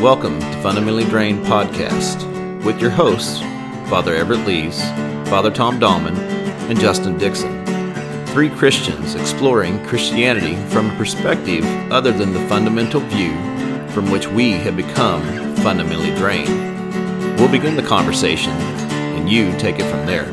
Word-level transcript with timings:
Welcome 0.00 0.40
to 0.40 0.60
Fundamentally 0.60 1.04
Drained 1.04 1.46
Podcast 1.46 2.64
with 2.64 2.80
your 2.80 2.90
hosts, 2.90 3.38
Father 3.88 4.14
Everett 4.14 4.44
Lees, 4.44 4.82
Father 5.30 5.52
Tom 5.52 5.78
Dahlman, 5.78 6.16
and 6.68 6.78
Justin 6.78 7.16
Dixon. 7.16 7.64
Three 8.26 8.50
Christians 8.50 9.14
exploring 9.14 9.82
Christianity 9.86 10.56
from 10.70 10.90
a 10.90 10.96
perspective 10.96 11.64
other 11.92 12.10
than 12.10 12.32
the 12.32 12.46
fundamental 12.48 13.00
view 13.02 13.32
from 13.90 14.10
which 14.10 14.26
we 14.26 14.50
have 14.50 14.76
become 14.76 15.22
fundamentally 15.56 16.14
drained. 16.16 17.38
We'll 17.38 17.50
begin 17.50 17.76
the 17.76 17.82
conversation, 17.82 18.52
and 18.52 19.30
you 19.30 19.56
take 19.58 19.78
it 19.78 19.88
from 19.88 20.04
there. 20.06 20.26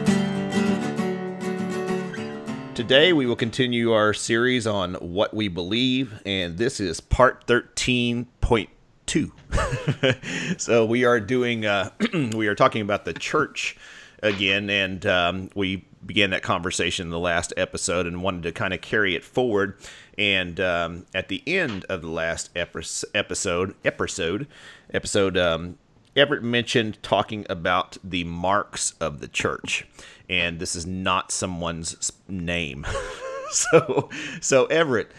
Today, 2.73 3.13
we 3.13 3.27
will 3.27 3.35
continue 3.35 3.93
our 3.93 4.13
series 4.13 4.65
on 4.65 4.95
what 4.95 5.35
we 5.35 5.47
believe, 5.47 6.19
and 6.25 6.57
this 6.57 6.79
is 6.79 6.99
part 6.99 7.45
13.2. 7.45 8.67
so, 10.57 10.85
we 10.85 11.05
are 11.05 11.19
doing, 11.19 11.65
uh, 11.65 11.89
we 12.33 12.47
are 12.47 12.55
talking 12.55 12.81
about 12.81 13.05
the 13.05 13.13
church 13.13 13.77
again, 14.23 14.69
and 14.69 15.05
um, 15.05 15.49
we 15.55 15.85
began 16.05 16.31
that 16.31 16.41
conversation 16.43 17.07
in 17.07 17.11
the 17.11 17.19
last 17.19 17.53
episode 17.57 18.07
and 18.07 18.23
wanted 18.23 18.43
to 18.43 18.51
kind 18.51 18.73
of 18.73 18.81
carry 18.81 19.15
it 19.15 19.23
forward. 19.23 19.77
And 20.17 20.59
um, 20.59 21.05
at 21.13 21.29
the 21.29 21.43
end 21.45 21.85
of 21.85 22.01
the 22.01 22.09
last 22.09 22.49
episode, 22.55 23.75
episode, 23.83 24.47
episode, 24.93 25.37
um, 25.37 25.77
Everett 26.15 26.43
mentioned 26.43 27.01
talking 27.01 27.45
about 27.49 27.97
the 28.03 28.23
marks 28.25 28.95
of 28.99 29.19
the 29.19 29.27
church 29.27 29.85
and 30.31 30.59
this 30.59 30.77
is 30.77 30.87
not 30.87 31.29
someone's 31.29 32.13
name. 32.29 32.87
so, 33.51 34.09
so 34.39 34.65
Everett, 34.67 35.11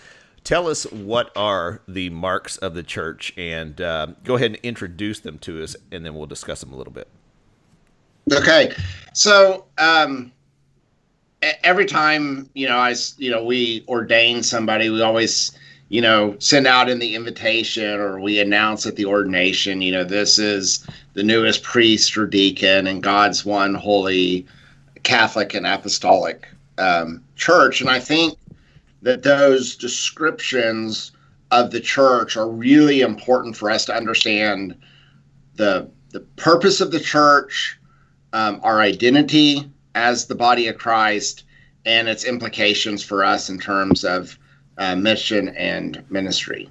tell 0.44 0.68
us 0.68 0.84
what 0.90 1.30
are 1.36 1.80
the 1.86 2.10
marks 2.10 2.56
of 2.58 2.74
the 2.74 2.82
church, 2.82 3.32
and 3.36 3.80
uh, 3.80 4.08
go 4.24 4.36
ahead 4.36 4.52
and 4.52 4.60
introduce 4.62 5.20
them 5.20 5.38
to 5.38 5.62
us, 5.62 5.76
and 5.90 6.04
then 6.04 6.14
we'll 6.14 6.26
discuss 6.26 6.60
them 6.60 6.72
a 6.72 6.76
little 6.76 6.92
bit. 6.92 7.08
Okay, 8.32 8.72
so 9.14 9.64
um, 9.78 10.32
every 11.64 11.86
time 11.86 12.48
you 12.54 12.68
know 12.68 12.76
I 12.76 12.94
you 13.18 13.30
know 13.30 13.44
we 13.44 13.84
ordain 13.88 14.42
somebody, 14.42 14.90
we 14.90 15.02
always 15.02 15.52
you 15.88 16.00
know 16.00 16.36
send 16.38 16.66
out 16.66 16.88
in 16.88 16.98
the 16.98 17.14
invitation 17.14 18.00
or 18.00 18.20
we 18.20 18.38
announce 18.38 18.86
at 18.86 18.96
the 18.96 19.06
ordination, 19.06 19.82
you 19.82 19.92
know 19.92 20.04
this 20.04 20.38
is 20.38 20.86
the 21.14 21.22
newest 21.22 21.62
priest 21.62 22.16
or 22.16 22.26
deacon, 22.26 22.86
and 22.86 23.02
God's 23.02 23.44
one 23.44 23.74
holy 23.74 24.46
Catholic 25.02 25.54
and 25.54 25.66
Apostolic 25.66 26.48
um, 26.78 27.22
Church. 27.36 27.80
And 27.80 27.90
I 27.90 27.98
think 27.98 28.38
that 29.02 29.22
those 29.22 29.76
descriptions 29.76 31.12
of 31.50 31.70
the 31.70 31.80
church 31.80 32.36
are 32.36 32.48
really 32.48 33.02
important 33.02 33.56
for 33.56 33.70
us 33.70 33.84
to 33.84 33.94
understand 33.94 34.74
the 35.56 35.90
the 36.10 36.20
purpose 36.20 36.80
of 36.80 36.90
the 36.90 37.00
church, 37.00 37.78
um, 38.32 38.60
our 38.62 38.80
identity 38.80 39.70
as 39.94 40.26
the 40.26 40.34
body 40.34 40.68
of 40.68 40.76
Christ, 40.76 41.44
and 41.86 42.08
its 42.08 42.24
implications 42.24 43.02
for 43.02 43.24
us 43.24 43.48
in 43.48 43.58
terms 43.58 44.04
of 44.04 44.38
uh, 44.78 44.94
mission 44.94 45.48
and 45.56 46.04
ministry. 46.10 46.68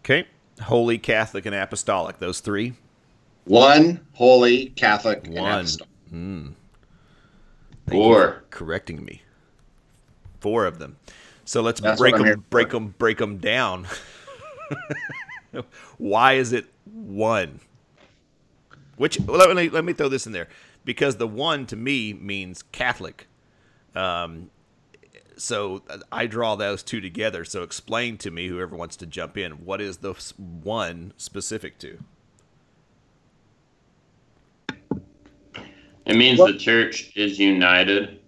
Okay, 0.00 0.26
holy, 0.60 0.98
Catholic, 0.98 1.46
and 1.46 1.54
apostolic. 1.54 2.18
Those 2.18 2.40
three. 2.40 2.74
One 3.44 4.00
holy, 4.14 4.66
Catholic, 4.70 5.24
One. 5.26 5.36
and 5.36 5.46
apostolic. 5.46 5.90
Mm. 6.12 6.54
Four. 7.88 8.44
correcting 8.50 9.04
me. 9.04 9.22
Four 10.46 10.66
of 10.66 10.78
them. 10.78 10.96
So 11.44 11.60
let's 11.60 11.80
That's 11.80 11.98
break 11.98 12.14
them, 12.14 12.44
break 12.50 12.70
them, 12.70 12.94
break 12.98 13.18
them 13.18 13.38
down. 13.38 13.88
Why 15.98 16.34
is 16.34 16.52
it 16.52 16.66
one? 16.84 17.58
Which 18.96 19.18
let 19.26 19.56
me 19.56 19.68
let 19.68 19.84
me 19.84 19.92
throw 19.92 20.08
this 20.08 20.24
in 20.24 20.30
there 20.30 20.46
because 20.84 21.16
the 21.16 21.26
one 21.26 21.66
to 21.66 21.74
me 21.74 22.12
means 22.12 22.62
Catholic. 22.62 23.26
Um, 23.96 24.50
so 25.36 25.82
I 26.12 26.28
draw 26.28 26.54
those 26.54 26.84
two 26.84 27.00
together. 27.00 27.44
So 27.44 27.64
explain 27.64 28.16
to 28.18 28.30
me, 28.30 28.46
whoever 28.46 28.76
wants 28.76 28.94
to 28.98 29.06
jump 29.06 29.36
in, 29.36 29.64
what 29.64 29.80
is 29.80 29.96
the 29.96 30.12
one 30.38 31.12
specific 31.16 31.76
to? 31.80 31.98
It 36.06 36.14
means 36.16 36.38
what? 36.38 36.52
the 36.52 36.58
church 36.60 37.16
is 37.16 37.36
united. 37.40 38.20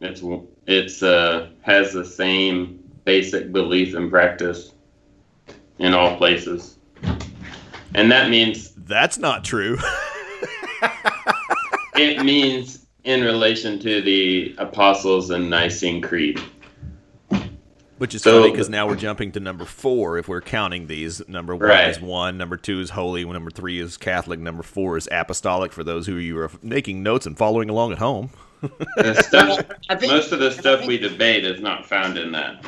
It's 0.00 0.22
it's 0.68 1.02
uh 1.02 1.48
has 1.62 1.92
the 1.92 2.04
same 2.04 2.78
basic 3.04 3.50
belief 3.52 3.94
and 3.94 4.10
practice 4.10 4.72
in 5.78 5.94
all 5.94 6.16
places, 6.16 6.78
and 7.94 8.12
that 8.12 8.30
means 8.30 8.74
that's 8.76 9.18
not 9.18 9.44
true. 9.44 9.78
it 11.96 12.22
means 12.24 12.86
in 13.04 13.22
relation 13.22 13.78
to 13.80 14.02
the 14.02 14.54
apostles 14.58 15.30
and 15.30 15.48
Nicene 15.48 16.02
Creed. 16.02 16.40
Which 17.96 18.14
is 18.14 18.22
so, 18.22 18.40
funny 18.40 18.52
because 18.52 18.68
now 18.68 18.86
we're 18.86 18.94
jumping 18.94 19.32
to 19.32 19.40
number 19.40 19.64
four 19.64 20.18
if 20.18 20.28
we're 20.28 20.40
counting 20.40 20.86
these. 20.86 21.26
Number 21.26 21.56
one 21.56 21.68
right. 21.68 21.88
is 21.88 22.00
one, 22.00 22.38
number 22.38 22.56
two 22.56 22.80
is 22.80 22.90
holy, 22.90 23.24
number 23.24 23.50
three 23.50 23.80
is 23.80 23.96
Catholic, 23.96 24.38
number 24.38 24.62
four 24.62 24.96
is 24.96 25.08
apostolic 25.10 25.72
for 25.72 25.82
those 25.82 26.06
who 26.06 26.14
you 26.14 26.38
are 26.38 26.50
making 26.62 27.02
notes 27.02 27.26
and 27.26 27.36
following 27.36 27.68
along 27.68 27.90
at 27.90 27.98
home. 27.98 28.30
stuff, 29.14 29.64
think, 29.98 30.12
most 30.12 30.32
of 30.32 30.40
the 30.40 30.50
stuff 30.50 30.80
think, 30.80 30.88
we 30.88 30.98
debate 30.98 31.44
is 31.44 31.60
not 31.60 31.86
found 31.86 32.18
in 32.18 32.32
that. 32.32 32.64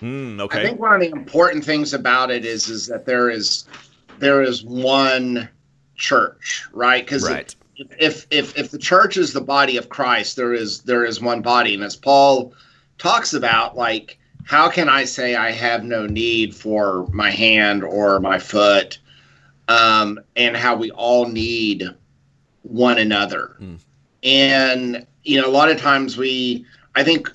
Mm, 0.00 0.40
okay. 0.40 0.60
I 0.60 0.62
think 0.64 0.80
one 0.80 0.94
of 0.94 1.00
the 1.00 1.10
important 1.10 1.64
things 1.64 1.94
about 1.94 2.30
it 2.30 2.44
is 2.44 2.68
is 2.68 2.86
that 2.88 3.06
there 3.06 3.30
is 3.30 3.66
there 4.18 4.42
is 4.42 4.64
one 4.64 5.48
church, 5.96 6.66
right? 6.72 7.04
Because 7.04 7.28
right. 7.28 7.54
if, 7.98 8.26
if 8.30 8.56
if 8.58 8.70
the 8.70 8.78
church 8.78 9.16
is 9.16 9.32
the 9.32 9.40
body 9.40 9.76
of 9.76 9.88
Christ, 9.88 10.36
there 10.36 10.52
is 10.52 10.82
there 10.82 11.04
is 11.04 11.20
one 11.20 11.42
body, 11.42 11.74
and 11.74 11.82
as 11.82 11.96
Paul 11.96 12.52
talks 12.98 13.32
about 13.32 13.76
like 13.76 14.18
how 14.44 14.70
can 14.70 14.88
I 14.88 15.04
say 15.04 15.34
I 15.34 15.50
have 15.50 15.82
no 15.82 16.06
need 16.06 16.54
for 16.54 17.06
my 17.12 17.30
hand 17.30 17.82
or 17.82 18.20
my 18.20 18.38
foot, 18.38 18.98
um, 19.68 20.20
and 20.36 20.56
how 20.56 20.76
we 20.76 20.90
all 20.90 21.26
need 21.26 21.84
one 22.62 22.98
another. 22.98 23.56
Mm. 23.60 23.78
And 24.26 25.06
you 25.24 25.40
know, 25.40 25.48
a 25.48 25.50
lot 25.50 25.70
of 25.70 25.80
times 25.80 26.18
we, 26.18 26.66
I 26.94 27.02
think, 27.02 27.30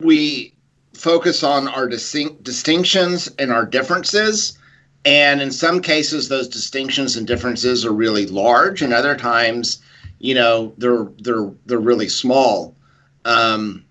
we 0.00 0.52
focus 0.94 1.44
on 1.44 1.68
our 1.68 1.88
distinct 1.88 2.42
distinctions 2.42 3.28
and 3.38 3.52
our 3.52 3.64
differences. 3.64 4.58
And 5.04 5.40
in 5.40 5.50
some 5.50 5.80
cases, 5.80 6.28
those 6.28 6.48
distinctions 6.48 7.16
and 7.16 7.26
differences 7.26 7.84
are 7.84 7.92
really 7.92 8.26
large, 8.26 8.82
and 8.82 8.92
other 8.92 9.16
times, 9.16 9.82
you 10.18 10.34
know, 10.34 10.72
they're 10.78 11.08
they're 11.18 11.50
they're 11.66 11.78
really 11.78 12.08
small. 12.08 12.76
Um, 13.24 13.84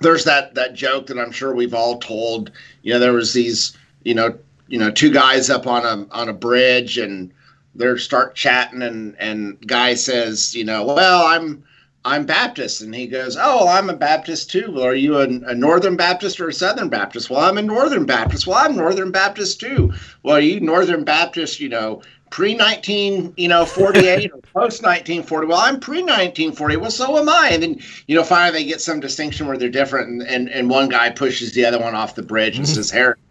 there's 0.00 0.24
that 0.24 0.54
that 0.54 0.74
joke 0.74 1.06
that 1.08 1.18
I'm 1.18 1.32
sure 1.32 1.54
we've 1.54 1.74
all 1.74 1.98
told. 1.98 2.50
You 2.82 2.94
know, 2.94 2.98
there 2.98 3.12
was 3.12 3.32
these, 3.32 3.76
you 4.04 4.14
know, 4.14 4.38
you 4.68 4.78
know, 4.78 4.90
two 4.90 5.12
guys 5.12 5.50
up 5.50 5.66
on 5.66 5.84
a 5.84 6.14
on 6.14 6.28
a 6.28 6.34
bridge 6.34 6.98
and 6.98 7.32
they 7.78 7.96
start 7.96 8.34
chatting 8.34 8.82
and 8.82 9.16
and 9.18 9.66
guy 9.66 9.94
says, 9.94 10.54
you 10.54 10.64
know, 10.64 10.84
well, 10.84 11.26
I'm 11.26 11.64
I'm 12.04 12.26
Baptist, 12.26 12.80
and 12.80 12.94
he 12.94 13.06
goes, 13.06 13.36
oh, 13.38 13.68
I'm 13.68 13.90
a 13.90 13.96
Baptist 13.96 14.50
too. 14.50 14.72
Well, 14.72 14.84
are 14.84 14.94
you 14.94 15.18
a, 15.18 15.24
a 15.24 15.54
Northern 15.54 15.96
Baptist 15.96 16.40
or 16.40 16.48
a 16.48 16.52
Southern 16.52 16.88
Baptist? 16.88 17.28
Well, 17.28 17.40
I'm 17.40 17.58
a 17.58 17.62
Northern 17.62 18.06
Baptist. 18.06 18.46
Well, 18.46 18.56
I'm 18.56 18.76
Northern 18.76 19.10
Baptist 19.10 19.60
too. 19.60 19.92
Well, 20.22 20.36
are 20.36 20.40
you 20.40 20.60
Northern 20.60 21.04
Baptist? 21.04 21.60
You 21.60 21.68
know, 21.68 22.02
pre 22.30 22.54
19, 22.54 23.34
you 23.36 23.48
know, 23.48 23.64
48 23.64 24.32
or 24.32 24.38
post 24.38 24.82
1940. 24.82 25.46
Well, 25.48 25.58
I'm 25.58 25.80
pre 25.80 25.98
1940. 25.98 26.76
Well, 26.76 26.90
so 26.90 27.18
am 27.18 27.28
I. 27.28 27.50
And 27.52 27.62
then, 27.62 27.80
you 28.06 28.16
know, 28.16 28.24
finally 28.24 28.62
they 28.62 28.68
get 28.68 28.80
some 28.80 29.00
distinction 29.00 29.46
where 29.46 29.58
they're 29.58 29.68
different, 29.68 30.08
and, 30.08 30.22
and, 30.22 30.48
and 30.48 30.70
one 30.70 30.88
guy 30.88 31.10
pushes 31.10 31.52
the 31.52 31.64
other 31.64 31.78
one 31.78 31.94
off 31.94 32.14
the 32.14 32.22
bridge 32.22 32.56
and 32.56 32.66
mm-hmm. 32.66 32.74
says, 32.74 32.90
heretic. 32.90 33.22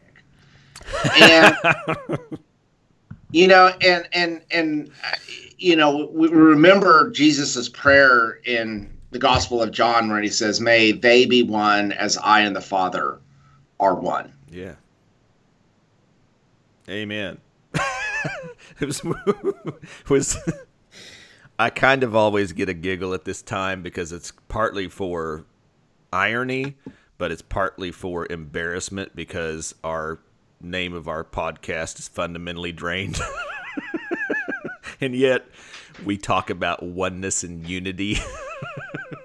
And, 1.22 1.58
you 3.32 3.48
know, 3.48 3.74
and, 3.82 4.08
and, 4.14 4.42
and, 4.52 4.92
you 5.58 5.76
know, 5.76 6.10
we 6.14 6.28
remember 6.30 7.12
Jesus's 7.12 7.70
prayer 7.70 8.40
in 8.46 8.98
the 9.12 9.20
Gospel 9.20 9.62
of 9.62 9.72
John 9.72 10.10
where 10.10 10.22
he 10.22 10.30
says, 10.30 10.62
May 10.62 10.92
they 10.92 11.26
be 11.26 11.44
one 11.44 11.92
as 11.94 12.18
I 12.18 12.42
and 12.42 12.56
the 12.56 12.62
Father 12.62 13.20
are 13.80 13.96
one. 13.96 14.34
Yeah. 14.50 14.76
Amen. 16.90 17.38
it 18.80 18.86
was 18.86 19.04
was 20.10 20.38
I 21.60 21.70
kind 21.70 22.04
of 22.04 22.16
always 22.16 22.52
get 22.54 22.70
a 22.70 22.74
giggle 22.74 23.14
at 23.14 23.26
this 23.26 23.42
time 23.42 23.82
because 23.82 24.12
it's 24.12 24.32
partly 24.48 24.88
for 24.88 25.46
irony, 26.14 26.76
but 27.18 27.32
it's 27.32 27.42
partly 27.42 27.92
for 27.92 28.32
embarrassment 28.32 29.16
because 29.16 29.76
our 29.84 30.20
name 30.62 30.94
of 30.94 31.08
our 31.08 31.24
podcast 31.24 32.00
is 32.00 32.08
fundamentally 32.08 32.72
drained. 32.72 33.20
and 35.02 35.16
yet 35.16 35.46
we 36.06 36.18
talk 36.18 36.50
about 36.50 36.84
oneness 36.84 37.44
and 37.44 37.68
unity. 37.68 38.18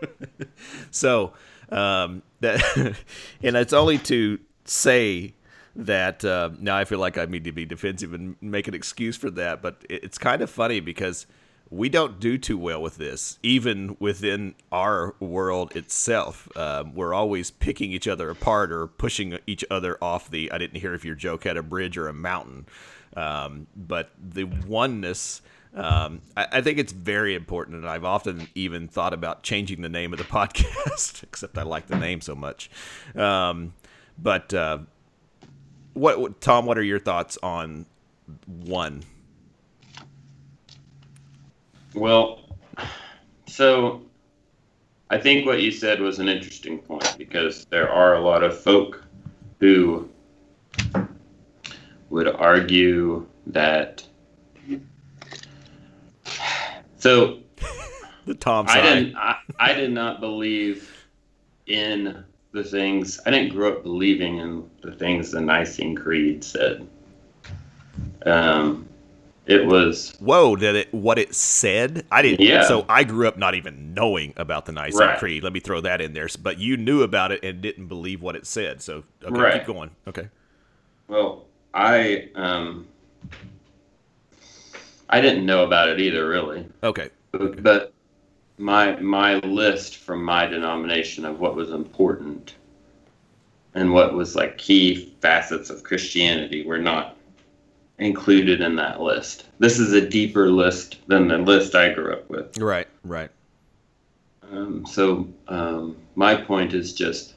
so, 0.90 1.32
um, 1.70 2.22
that 2.40 2.60
and 3.42 3.56
it's 3.56 3.72
only 3.72 3.98
to 3.98 4.38
say 4.64 5.34
that 5.74 6.24
uh, 6.24 6.50
now 6.60 6.76
I 6.76 6.84
feel 6.84 6.98
like 6.98 7.16
I 7.16 7.24
need 7.24 7.44
to 7.44 7.52
be 7.52 7.64
defensive 7.64 8.12
and 8.12 8.36
make 8.40 8.68
an 8.68 8.74
excuse 8.74 9.16
for 9.16 9.30
that. 9.30 9.62
But 9.62 9.84
it's 9.88 10.18
kind 10.18 10.42
of 10.42 10.50
funny 10.50 10.80
because 10.80 11.26
we 11.72 11.88
don't 11.88 12.20
do 12.20 12.36
too 12.36 12.58
well 12.58 12.82
with 12.82 12.98
this, 12.98 13.38
even 13.42 13.96
within 13.98 14.54
our 14.70 15.14
world 15.18 15.74
itself. 15.74 16.46
Um, 16.54 16.94
we're 16.94 17.14
always 17.14 17.50
picking 17.50 17.90
each 17.90 18.06
other 18.06 18.28
apart 18.28 18.70
or 18.70 18.86
pushing 18.86 19.38
each 19.46 19.64
other 19.70 19.96
off 20.02 20.30
the. 20.30 20.52
I 20.52 20.58
didn't 20.58 20.80
hear 20.80 20.92
if 20.92 21.02
your 21.02 21.14
joke 21.14 21.44
had 21.44 21.56
a 21.56 21.62
bridge 21.62 21.96
or 21.96 22.08
a 22.08 22.12
mountain, 22.12 22.66
um, 23.16 23.66
but 23.74 24.10
the 24.22 24.44
oneness. 24.44 25.40
Um, 25.74 26.20
I, 26.36 26.46
I, 26.52 26.60
think 26.60 26.76
it's 26.76 26.92
very 26.92 27.34
important, 27.34 27.78
and 27.78 27.88
I've 27.88 28.04
often 28.04 28.48
even 28.54 28.88
thought 28.88 29.14
about 29.14 29.42
changing 29.42 29.80
the 29.80 29.88
name 29.88 30.12
of 30.12 30.18
the 30.18 30.24
podcast, 30.26 31.22
except 31.22 31.56
I 31.56 31.62
like 31.62 31.86
the 31.86 31.96
name 31.96 32.20
so 32.20 32.34
much. 32.34 32.70
Um, 33.14 33.72
but 34.18 34.52
uh, 34.52 34.80
what, 35.94 36.42
Tom? 36.42 36.66
What 36.66 36.76
are 36.76 36.82
your 36.82 36.98
thoughts 36.98 37.38
on 37.42 37.86
one? 38.46 39.04
Well, 41.94 42.40
so 43.46 44.02
I 45.10 45.18
think 45.18 45.44
what 45.44 45.60
you 45.60 45.70
said 45.70 46.00
was 46.00 46.18
an 46.18 46.28
interesting 46.28 46.78
point 46.78 47.16
because 47.18 47.66
there 47.66 47.90
are 47.90 48.14
a 48.14 48.20
lot 48.20 48.42
of 48.42 48.58
folk 48.58 49.04
who 49.60 50.08
would 52.08 52.28
argue 52.28 53.26
that. 53.48 54.04
So 56.98 57.40
the 58.26 58.34
Tom 58.34 58.66
I 58.68 58.80
didn't. 58.80 59.16
I, 59.16 59.36
I 59.58 59.74
did 59.74 59.92
not 59.92 60.20
believe 60.20 60.90
in 61.66 62.24
the 62.52 62.64
things. 62.64 63.20
I 63.26 63.30
didn't 63.30 63.50
grow 63.54 63.72
up 63.72 63.82
believing 63.82 64.38
in 64.38 64.70
the 64.80 64.92
things 64.92 65.30
the 65.30 65.40
Nicene 65.40 65.94
Creed 65.94 66.42
said. 66.42 66.88
Um, 68.24 68.88
it 69.46 69.66
was 69.66 70.14
whoa 70.20 70.56
that 70.56 70.74
it 70.74 70.94
what 70.94 71.18
it 71.18 71.34
said 71.34 72.04
i 72.12 72.22
didn't 72.22 72.40
yeah 72.40 72.62
so 72.62 72.84
i 72.88 73.02
grew 73.02 73.26
up 73.26 73.36
not 73.36 73.54
even 73.54 73.92
knowing 73.92 74.32
about 74.36 74.66
the 74.66 74.72
nicene 74.72 75.00
right. 75.00 75.18
creed 75.18 75.42
let 75.42 75.52
me 75.52 75.60
throw 75.60 75.80
that 75.80 76.00
in 76.00 76.12
there 76.12 76.28
but 76.42 76.58
you 76.58 76.76
knew 76.76 77.02
about 77.02 77.32
it 77.32 77.42
and 77.42 77.60
didn't 77.60 77.86
believe 77.86 78.22
what 78.22 78.36
it 78.36 78.46
said 78.46 78.80
so 78.80 79.02
okay 79.24 79.40
right. 79.40 79.54
keep 79.54 79.66
going 79.66 79.90
okay 80.06 80.28
well 81.08 81.44
i 81.74 82.28
um 82.36 82.86
i 85.08 85.20
didn't 85.20 85.44
know 85.44 85.64
about 85.64 85.88
it 85.88 86.00
either 86.00 86.28
really 86.28 86.66
okay, 86.84 87.08
okay. 87.34 87.60
but 87.60 87.92
my 88.58 88.94
my 89.00 89.34
list 89.40 89.96
from 89.96 90.22
my 90.22 90.46
denomination 90.46 91.24
of 91.24 91.40
what 91.40 91.56
was 91.56 91.70
important 91.70 92.54
and 93.74 93.92
what 93.92 94.14
was 94.14 94.36
like 94.36 94.56
key 94.56 95.16
facets 95.20 95.68
of 95.68 95.82
christianity 95.82 96.64
were 96.64 96.78
not 96.78 97.16
included 97.98 98.60
in 98.60 98.76
that 98.76 99.00
list. 99.00 99.46
This 99.58 99.78
is 99.78 99.92
a 99.92 100.06
deeper 100.06 100.50
list 100.50 100.98
than 101.06 101.28
the 101.28 101.38
list 101.38 101.74
I 101.74 101.92
grew 101.92 102.12
up 102.12 102.28
with. 102.28 102.58
Right, 102.58 102.88
right. 103.04 103.30
Um, 104.50 104.84
so 104.86 105.28
um, 105.48 105.96
my 106.14 106.34
point 106.34 106.74
is 106.74 106.92
just 106.92 107.34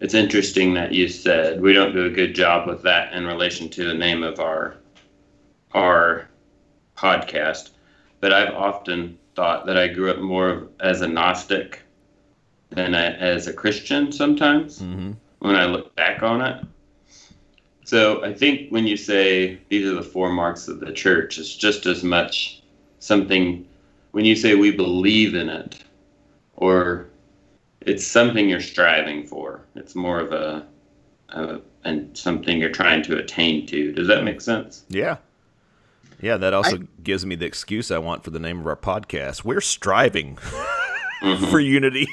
it's 0.00 0.14
interesting 0.14 0.74
that 0.74 0.92
you 0.92 1.08
said 1.08 1.60
we 1.60 1.72
don't 1.72 1.92
do 1.92 2.06
a 2.06 2.10
good 2.10 2.34
job 2.34 2.66
with 2.66 2.82
that 2.82 3.12
in 3.12 3.26
relation 3.26 3.68
to 3.70 3.84
the 3.84 3.94
name 3.94 4.22
of 4.22 4.40
our 4.40 4.76
our 5.72 6.28
podcast. 6.96 7.70
But 8.20 8.32
I've 8.32 8.54
often 8.54 9.18
thought 9.34 9.66
that 9.66 9.78
I 9.78 9.88
grew 9.88 10.10
up 10.10 10.18
more 10.18 10.68
as 10.80 11.00
a 11.00 11.08
Gnostic 11.08 11.80
than 12.70 12.94
as 12.94 13.46
a 13.46 13.52
Christian 13.52 14.12
sometimes 14.12 14.80
mm-hmm. 14.80 15.12
when 15.40 15.56
I 15.56 15.66
look 15.66 15.94
back 15.96 16.22
on 16.22 16.40
it. 16.40 16.64
So 17.90 18.22
I 18.22 18.32
think 18.32 18.70
when 18.70 18.86
you 18.86 18.96
say 18.96 19.58
these 19.68 19.84
are 19.84 19.96
the 19.96 20.02
four 20.04 20.30
marks 20.30 20.68
of 20.68 20.78
the 20.78 20.92
church, 20.92 21.38
it's 21.38 21.56
just 21.56 21.86
as 21.86 22.04
much 22.04 22.62
something 23.00 23.66
when 24.12 24.24
you 24.24 24.36
say 24.36 24.54
we 24.54 24.70
believe 24.70 25.34
in 25.34 25.48
it 25.48 25.82
or 26.54 27.08
it's 27.80 28.06
something 28.06 28.48
you're 28.48 28.60
striving 28.60 29.26
for. 29.26 29.62
It's 29.74 29.96
more 29.96 30.20
of 30.20 30.30
a, 30.30 30.68
a 31.30 31.60
and 31.82 32.16
something 32.16 32.60
you're 32.60 32.70
trying 32.70 33.02
to 33.02 33.18
attain 33.18 33.66
to. 33.66 33.90
Does 33.92 34.06
that 34.06 34.22
make 34.22 34.40
sense? 34.40 34.84
Yeah. 34.88 35.16
Yeah, 36.20 36.36
that 36.36 36.54
also 36.54 36.76
I, 36.76 36.86
gives 37.02 37.26
me 37.26 37.34
the 37.34 37.46
excuse 37.46 37.90
I 37.90 37.98
want 37.98 38.22
for 38.22 38.30
the 38.30 38.38
name 38.38 38.60
of 38.60 38.68
our 38.68 38.76
podcast. 38.76 39.42
We're 39.42 39.60
striving 39.60 40.36
mm-hmm. 41.22 41.44
for 41.46 41.58
unity. 41.58 42.06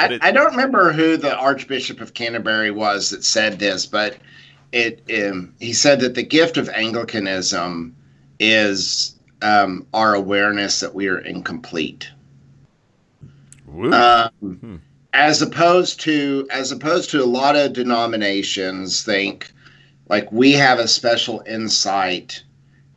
I, 0.00 0.18
I, 0.28 0.32
don't 0.32 0.52
remember 0.52 0.92
who 0.92 1.16
the 1.16 1.36
Archbishop 1.36 2.00
of 2.00 2.14
Canterbury 2.14 2.70
was 2.70 3.10
that 3.10 3.24
said 3.24 3.58
this, 3.58 3.86
but 3.86 4.16
it 4.72 5.02
um, 5.14 5.54
he 5.60 5.72
said 5.72 6.00
that 6.00 6.14
the 6.14 6.22
gift 6.22 6.56
of 6.56 6.68
Anglicanism 6.68 7.94
is 8.38 9.18
um, 9.42 9.86
our 9.92 10.14
awareness 10.14 10.80
that 10.80 10.94
we 10.94 11.08
are 11.08 11.18
incomplete. 11.18 12.08
Um, 13.92 14.30
hmm. 14.40 14.76
As 15.12 15.42
opposed 15.42 16.00
to 16.00 16.46
as 16.50 16.72
opposed 16.72 17.10
to 17.10 17.22
a 17.22 17.26
lot 17.26 17.56
of 17.56 17.72
denominations 17.72 19.02
think 19.02 19.52
like 20.08 20.30
we 20.32 20.52
have 20.52 20.78
a 20.78 20.88
special 20.88 21.42
insight 21.46 22.42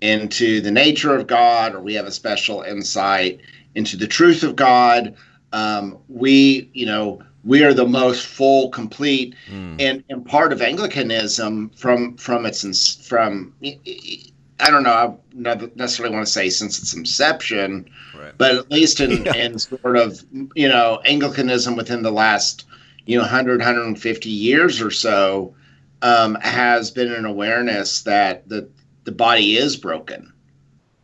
into 0.02 0.62
the 0.62 0.72
nature 0.72 1.16
of 1.16 1.28
God, 1.28 1.76
or 1.76 1.80
we 1.80 1.94
have 1.94 2.06
a 2.06 2.12
special 2.12 2.62
insight 2.62 3.40
into 3.76 3.98
the 3.98 4.08
truth 4.08 4.44
of 4.44 4.56
God 4.56 5.16
um, 5.54 6.00
we, 6.10 6.70
you 6.74 6.86
know, 6.86 7.22
we 7.46 7.64
are 7.64 7.74
the 7.74 7.86
most 7.86 8.26
full, 8.26 8.70
complete, 8.70 9.36
mm. 9.50 9.80
and 9.80 10.04
and 10.10 10.26
part 10.26 10.52
of 10.52 10.62
Anglicanism 10.62 11.70
from 11.70 12.18
from 12.18 12.46
its 12.46 13.08
from 13.08 13.54
I 13.62 14.70
don't 14.70 14.84
know, 14.84 15.20
I 15.46 15.56
don't 15.56 15.76
necessarily 15.76 16.14
want 16.14 16.26
to 16.26 16.32
say 16.32 16.50
since 16.50 16.80
its 16.80 16.94
inception, 16.94 17.90
right. 18.18 18.34
but 18.38 18.56
at 18.56 18.72
least 18.72 19.00
in 19.00 19.26
yeah. 19.26 19.36
in 19.36 19.60
sort 19.60 19.98
of 19.98 20.24
you 20.56 20.68
know 20.68 21.02
Anglicanism 21.06 21.76
within 21.76 22.02
the 22.02 22.12
last 22.12 22.66
you 23.06 23.18
know 23.18 23.24
100 23.24 23.60
150 23.60 24.30
years 24.30 24.82
or 24.82 24.92
so 24.92 25.54
um, 26.02 26.36
has 26.42 26.92
been 26.92 27.12
an 27.12 27.26
awareness 27.26 28.02
that 28.04 28.48
the 28.50 28.68
the 29.04 29.12
body 29.12 29.58
is 29.58 29.76
broken 29.76 30.32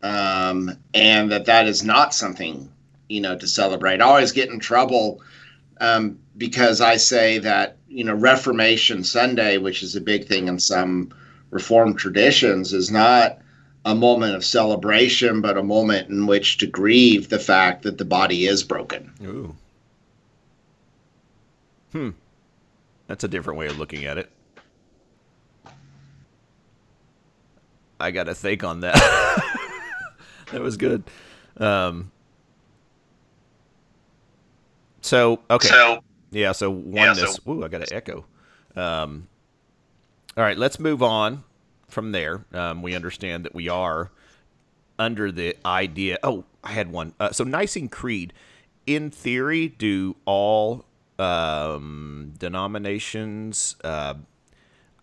um, 0.02 0.72
and 0.94 1.32
that 1.32 1.46
that 1.46 1.68
is 1.68 1.84
not 1.84 2.14
something 2.14 2.72
you 3.10 3.20
know, 3.20 3.38
to 3.38 3.48
celebrate. 3.48 4.02
I 4.02 4.06
always 4.06 4.32
get 4.32 4.50
in 4.50 4.60
trouble 4.60 5.22
um, 5.82 6.20
because 6.38 6.80
I 6.80 6.96
say 6.96 7.40
that, 7.40 7.78
you 7.88 8.04
know, 8.04 8.14
Reformation 8.14 9.04
Sunday, 9.04 9.58
which 9.58 9.84
is 9.84 9.96
a 9.96 10.02
big 10.02 10.28
thing 10.28 10.48
in 10.48 10.60
some 10.60 11.14
Reformed 11.50 11.98
traditions, 11.98 12.74
is 12.74 12.92
not 12.92 13.40
a 13.86 13.96
moment 13.96 14.36
of 14.36 14.46
celebration, 14.46 15.42
but 15.42 15.58
a 15.58 15.64
moment 15.64 16.10
in 16.10 16.28
which 16.28 16.60
to 16.60 16.68
grieve 16.68 17.30
the 17.30 17.40
fact 17.40 17.82
that 17.84 17.98
the 17.98 18.06
body 18.06 18.46
is 18.46 18.64
broken. 18.64 19.12
Ooh. 19.24 19.56
Hmm. 21.92 22.10
That's 23.08 23.24
a 23.24 23.28
different 23.28 23.58
way 23.58 23.66
of 23.66 23.80
looking 23.80 24.06
at 24.06 24.20
it. 24.20 24.30
I 28.00 28.12
got 28.12 28.26
to 28.26 28.36
think 28.36 28.64
on 28.64 28.82
that. 28.82 28.96
that 30.52 30.62
was 30.62 30.78
good. 30.78 31.04
Um, 31.58 32.12
so 35.10 35.40
okay. 35.50 35.68
So 35.68 36.04
yeah. 36.30 36.52
So 36.52 36.70
oneness. 36.70 37.20
Yeah, 37.20 37.26
so, 37.26 37.52
ooh, 37.52 37.64
I 37.64 37.68
got 37.68 37.82
an 37.82 37.88
echo. 37.92 38.26
Um, 38.76 39.28
all 40.38 40.44
right, 40.44 40.58
let's 40.58 40.80
move 40.80 41.02
on 41.02 41.44
from 41.88 42.12
there. 42.12 42.46
Um, 42.54 42.84
we 42.84 42.94
understand 42.94 43.44
that 43.46 43.56
we 43.56 43.68
are 43.70 44.12
under 45.00 45.32
the 45.32 45.58
idea. 45.66 46.20
Oh, 46.22 46.44
I 46.64 46.74
had 46.74 46.92
one. 46.92 47.14
Uh, 47.20 47.32
so 47.32 47.44
Nicene 47.44 47.90
Creed. 47.90 48.34
In 48.86 49.10
theory, 49.10 49.68
do 49.68 50.16
all 50.26 50.86
um, 51.18 52.34
denominations? 52.38 53.76
Uh, 53.84 54.16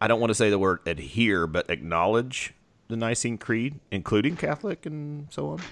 I 0.00 0.08
don't 0.08 0.20
want 0.20 0.30
to 0.30 0.34
say 0.34 0.50
the 0.50 0.58
word 0.58 0.80
adhere, 0.86 1.46
but 1.46 1.68
acknowledge 1.68 2.54
the 2.88 2.96
Nicene 2.96 3.38
Creed, 3.38 3.80
including 3.90 4.36
Catholic 4.36 4.86
and 4.86 5.26
so 5.30 5.50
on. 5.50 5.62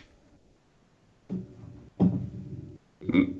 Mm. 3.03 3.35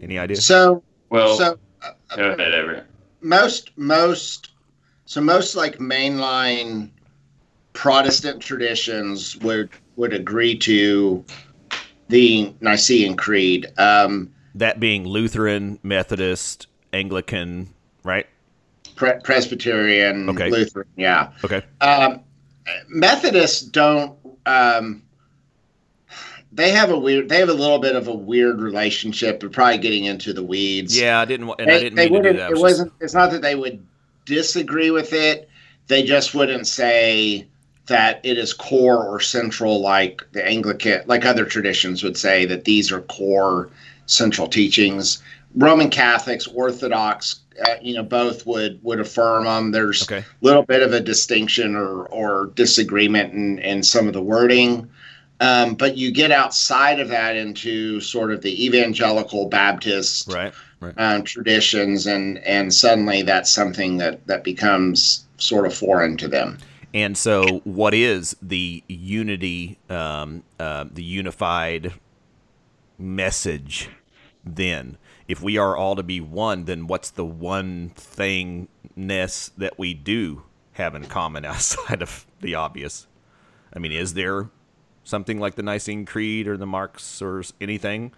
Any 0.00 0.18
idea? 0.18 0.36
So 0.36 0.82
well, 1.10 1.36
so 1.36 1.58
uh, 1.82 2.16
go 2.16 2.30
ahead, 2.30 2.54
Everett. 2.54 2.86
Most 3.20 3.76
most 3.76 4.50
so 5.04 5.20
most 5.20 5.54
like 5.54 5.78
mainline 5.78 6.90
Protestant 7.72 8.40
traditions 8.40 9.36
would 9.38 9.70
would 9.96 10.12
agree 10.12 10.56
to 10.58 11.24
the 12.08 12.52
Nicene 12.60 13.16
Creed. 13.16 13.72
Um, 13.78 14.32
that 14.54 14.80
being 14.80 15.04
Lutheran, 15.04 15.78
Methodist, 15.82 16.66
Anglican, 16.92 17.72
right? 18.02 18.26
Pre- 18.96 19.20
Presbyterian, 19.22 20.28
okay. 20.30 20.50
Lutheran, 20.50 20.88
yeah. 20.96 21.32
Okay. 21.44 21.62
Um, 21.80 22.20
Methodists 22.88 23.62
don't. 23.62 24.18
Um, 24.46 25.02
they 26.52 26.70
have 26.70 26.90
a 26.90 26.98
weird 26.98 27.28
they 27.28 27.38
have 27.38 27.48
a 27.48 27.54
little 27.54 27.78
bit 27.78 27.94
of 27.96 28.08
a 28.08 28.14
weird 28.14 28.60
relationship 28.60 29.40
but 29.40 29.52
probably 29.52 29.78
getting 29.78 30.04
into 30.04 30.32
the 30.32 30.42
weeds 30.42 30.98
Yeah, 30.98 31.20
I 31.20 31.24
didn't. 31.24 31.48
And 31.58 31.68
they, 31.68 31.76
I 31.76 31.78
didn't 31.80 31.96
mean 31.98 32.22
to 32.22 32.32
do 32.32 32.38
that. 32.38 32.50
It 32.50 32.54
was 32.54 32.62
wasn't 32.62 32.92
it's 33.00 33.14
not 33.14 33.30
that 33.32 33.42
they 33.42 33.54
would 33.54 33.84
disagree 34.26 34.90
with 34.90 35.12
it 35.12 35.48
they 35.88 36.02
just 36.02 36.34
wouldn't 36.34 36.66
say 36.66 37.46
that 37.86 38.20
it 38.22 38.38
is 38.38 38.52
core 38.52 39.04
or 39.04 39.18
central 39.20 39.80
like 39.80 40.22
the 40.32 40.46
anglican 40.46 41.02
like 41.06 41.24
other 41.24 41.44
traditions 41.44 42.02
would 42.02 42.16
say 42.16 42.44
that 42.46 42.64
these 42.64 42.92
are 42.92 43.00
core 43.02 43.70
central 44.06 44.46
teachings 44.46 45.22
roman 45.56 45.90
catholics 45.90 46.46
orthodox 46.48 47.40
uh, 47.66 47.74
you 47.82 47.94
know 47.94 48.02
both 48.04 48.46
would 48.46 48.78
would 48.84 49.00
affirm 49.00 49.44
them 49.44 49.72
there's 49.72 50.02
Okay. 50.04 50.24
little 50.40 50.62
bit 50.62 50.82
of 50.82 50.92
a 50.92 51.00
distinction 51.00 51.74
or 51.74 52.06
or 52.06 52.52
disagreement 52.54 53.32
in 53.32 53.58
in 53.58 53.82
some 53.82 54.06
of 54.06 54.12
the 54.12 54.22
wording 54.22 54.88
um, 55.40 55.74
but 55.74 55.96
you 55.96 56.12
get 56.12 56.30
outside 56.30 57.00
of 57.00 57.08
that 57.08 57.36
into 57.36 58.00
sort 58.00 58.30
of 58.32 58.42
the 58.42 58.64
evangelical 58.64 59.48
baptist 59.48 60.32
Right. 60.32 60.52
Right. 60.80 60.94
um, 60.96 61.24
traditions, 61.24 62.06
and 62.06 62.38
and 62.38 62.72
suddenly 62.72 63.22
that's 63.22 63.52
something 63.52 63.98
that 63.98 64.26
that 64.26 64.44
becomes 64.44 65.26
sort 65.36 65.66
of 65.66 65.74
foreign 65.74 66.16
to 66.18 66.28
them. 66.28 66.58
And 66.92 67.16
so, 67.16 67.60
what 67.64 67.94
is 67.94 68.34
the 68.42 68.82
unity, 68.88 69.78
um, 69.88 70.42
uh, 70.58 70.84
the 70.90 71.02
unified 71.04 71.92
message 72.98 73.90
then? 74.44 74.96
If 75.28 75.40
we 75.42 75.56
are 75.58 75.76
all 75.76 75.94
to 75.96 76.02
be 76.02 76.20
one, 76.20 76.64
then 76.64 76.86
what's 76.88 77.10
the 77.10 77.24
one 77.24 77.92
thingness 77.94 79.50
that 79.56 79.78
we 79.78 79.94
do 79.94 80.42
have 80.72 80.94
in 80.94 81.04
common 81.06 81.44
outside 81.46 82.02
of 82.02 82.26
the 82.40 82.54
obvious? 82.54 83.06
I 83.72 83.78
mean, 83.78 83.92
is 83.92 84.14
there 84.14 84.50
something 85.04 85.38
like 85.38 85.54
the 85.54 85.62
Nicene 85.62 86.06
Creed 86.06 86.46
or 86.48 86.56
the 86.56 86.66
marks 86.66 87.20
or 87.22 87.42
anything? 87.60 88.12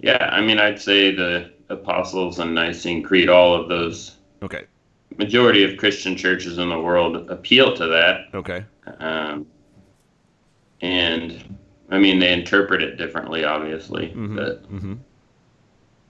Yeah, 0.00 0.28
I 0.32 0.40
mean, 0.40 0.58
I'd 0.58 0.80
say 0.80 1.14
the 1.14 1.52
Apostles 1.68 2.38
and 2.38 2.54
Nicene 2.54 3.02
Creed, 3.02 3.28
all 3.28 3.54
of 3.54 3.68
those, 3.68 4.16
Okay. 4.42 4.64
majority 5.16 5.62
of 5.62 5.76
Christian 5.76 6.16
churches 6.16 6.58
in 6.58 6.68
the 6.68 6.78
world 6.80 7.30
appeal 7.30 7.74
to 7.76 7.86
that. 7.86 8.26
Okay. 8.34 8.64
Um, 8.98 9.46
and 10.80 11.56
I 11.90 11.98
mean, 11.98 12.18
they 12.18 12.32
interpret 12.32 12.82
it 12.82 12.96
differently, 12.96 13.44
obviously. 13.44 14.08
Mhm. 14.08 14.36
But 14.36 14.64
hmm 14.68 14.94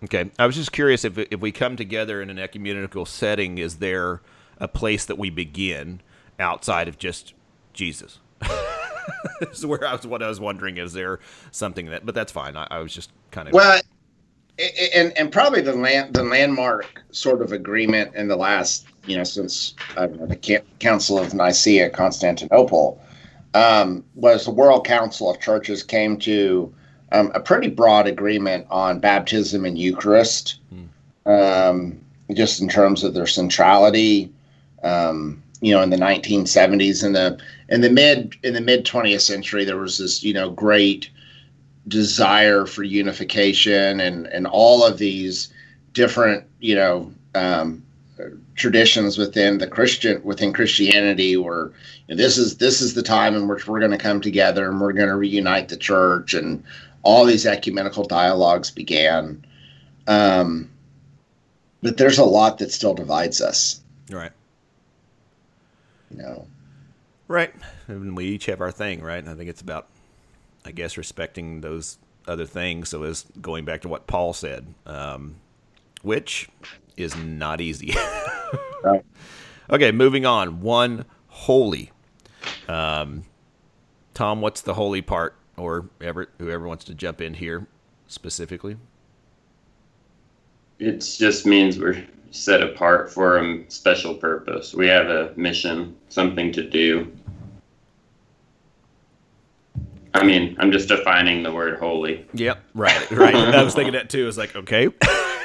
Okay. 0.04 0.30
I 0.38 0.46
was 0.46 0.56
just 0.56 0.72
curious 0.72 1.04
if 1.04 1.18
if 1.18 1.40
we 1.40 1.52
come 1.52 1.76
together 1.76 2.22
in 2.22 2.30
an 2.30 2.38
ecumenical 2.38 3.04
setting, 3.06 3.58
is 3.58 3.76
there 3.76 4.20
a 4.58 4.66
place 4.68 5.04
that 5.04 5.18
we 5.18 5.30
begin 5.30 6.00
outside 6.40 6.88
of 6.88 6.98
just 6.98 7.34
Jesus? 7.72 8.18
This 9.40 9.58
is 9.58 9.66
where 9.66 9.86
I 9.86 9.92
was. 9.92 10.06
What 10.06 10.22
I 10.22 10.28
was 10.28 10.40
wondering 10.40 10.76
is 10.76 10.92
there 10.92 11.20
something 11.50 11.86
that, 11.86 12.04
but 12.06 12.14
that's 12.14 12.32
fine. 12.32 12.56
I, 12.56 12.66
I 12.70 12.78
was 12.78 12.94
just 12.94 13.10
kind 13.30 13.48
of 13.48 13.54
Well, 13.54 13.80
and 14.94 15.16
and 15.16 15.32
probably 15.32 15.60
the 15.60 15.74
land 15.74 16.14
the 16.14 16.22
landmark 16.22 17.02
sort 17.10 17.42
of 17.42 17.52
agreement 17.52 18.14
in 18.14 18.28
the 18.28 18.36
last 18.36 18.86
you 19.06 19.16
know 19.16 19.24
since 19.24 19.74
I 19.96 20.06
don't 20.06 20.20
know 20.20 20.26
the 20.26 20.62
Council 20.78 21.18
of 21.18 21.34
Nicaea, 21.34 21.90
Constantinople, 21.90 23.00
um, 23.54 24.04
was 24.14 24.44
the 24.44 24.50
World 24.50 24.86
Council 24.86 25.30
of 25.30 25.40
Churches 25.40 25.82
came 25.82 26.18
to 26.18 26.72
um, 27.12 27.30
a 27.34 27.40
pretty 27.40 27.68
broad 27.68 28.06
agreement 28.06 28.66
on 28.70 28.98
baptism 28.98 29.64
and 29.64 29.78
Eucharist, 29.78 30.60
um, 31.26 32.00
just 32.32 32.60
in 32.60 32.68
terms 32.68 33.04
of 33.04 33.14
their 33.14 33.26
centrality. 33.26 34.32
Um, 34.82 35.42
you 35.62 35.72
know, 35.72 35.80
in 35.80 35.90
the 35.90 35.96
1970s, 35.96 37.04
in 37.04 37.12
the 37.12 37.38
in 37.68 37.80
the 37.82 37.90
mid 37.90 38.34
in 38.42 38.52
the 38.52 38.60
mid 38.60 38.84
20th 38.84 39.20
century, 39.20 39.64
there 39.64 39.78
was 39.78 39.98
this 39.98 40.22
you 40.22 40.34
know 40.34 40.50
great 40.50 41.08
desire 41.86 42.66
for 42.66 42.82
unification 42.82 44.00
and 44.00 44.26
and 44.26 44.48
all 44.48 44.84
of 44.84 44.98
these 44.98 45.52
different 45.92 46.44
you 46.58 46.74
know 46.74 47.12
um, 47.36 47.80
traditions 48.56 49.18
within 49.18 49.58
the 49.58 49.68
Christian 49.68 50.20
within 50.24 50.52
Christianity 50.52 51.36
were 51.36 51.72
you 52.08 52.16
know, 52.16 52.22
this 52.22 52.38
is 52.38 52.56
this 52.58 52.80
is 52.80 52.94
the 52.94 53.02
time 53.02 53.36
in 53.36 53.46
which 53.46 53.68
we're 53.68 53.78
going 53.78 53.92
to 53.92 53.98
come 53.98 54.20
together 54.20 54.68
and 54.68 54.80
we're 54.80 54.92
going 54.92 55.08
to 55.08 55.16
reunite 55.16 55.68
the 55.68 55.76
church 55.76 56.34
and 56.34 56.64
all 57.04 57.24
these 57.24 57.46
ecumenical 57.46 58.04
dialogues 58.04 58.72
began. 58.72 59.44
Um, 60.08 60.68
but 61.82 61.98
there's 61.98 62.18
a 62.18 62.24
lot 62.24 62.58
that 62.58 62.72
still 62.72 62.94
divides 62.94 63.40
us. 63.40 63.80
Right, 64.10 64.32
you 66.12 66.22
know 66.22 66.46
right, 67.28 67.54
and 67.88 68.16
we 68.16 68.26
each 68.26 68.46
have 68.46 68.60
our 68.60 68.70
thing, 68.70 69.02
right? 69.02 69.18
And 69.18 69.28
I 69.28 69.34
think 69.34 69.48
it's 69.48 69.62
about, 69.62 69.88
I 70.64 70.70
guess, 70.70 70.96
respecting 70.96 71.62
those 71.62 71.98
other 72.28 72.44
things. 72.44 72.90
So, 72.90 73.02
as 73.04 73.24
going 73.40 73.64
back 73.64 73.80
to 73.82 73.88
what 73.88 74.06
Paul 74.06 74.32
said, 74.32 74.74
um, 74.86 75.36
which 76.02 76.48
is 76.96 77.16
not 77.16 77.60
easy. 77.60 77.94
Right. 78.82 79.04
Okay, 79.70 79.92
moving 79.92 80.26
on. 80.26 80.60
One 80.60 81.04
holy. 81.28 81.92
Um, 82.68 83.22
Tom, 84.12 84.40
what's 84.40 84.60
the 84.60 84.74
holy 84.74 85.00
part, 85.02 85.36
or 85.56 85.88
Everett, 86.00 86.30
whoever 86.38 86.66
wants 86.66 86.84
to 86.86 86.94
jump 86.94 87.20
in 87.20 87.34
here 87.34 87.68
specifically? 88.08 88.76
It 90.82 90.98
just 91.18 91.46
means 91.46 91.78
we're 91.78 92.04
set 92.32 92.60
apart 92.60 93.12
for 93.12 93.38
a 93.38 93.70
special 93.70 94.14
purpose. 94.14 94.74
We 94.74 94.88
have 94.88 95.06
a 95.08 95.32
mission, 95.36 95.96
something 96.08 96.50
to 96.52 96.68
do. 96.68 97.12
I 100.14 100.24
mean, 100.24 100.56
I'm 100.58 100.72
just 100.72 100.88
defining 100.88 101.42
the 101.42 101.52
word 101.52 101.78
holy. 101.78 102.26
Yep, 102.34 102.62
right, 102.74 103.10
right. 103.12 103.34
I 103.34 103.62
was 103.62 103.74
thinking 103.74 103.92
that 103.92 104.10
too. 104.10 104.26
It's 104.26 104.36
like, 104.36 104.56
okay, 104.56 104.88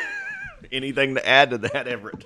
anything 0.71 1.15
to 1.15 1.27
add 1.27 1.51
to 1.51 1.57
that, 1.59 1.87
Everett? 1.87 2.25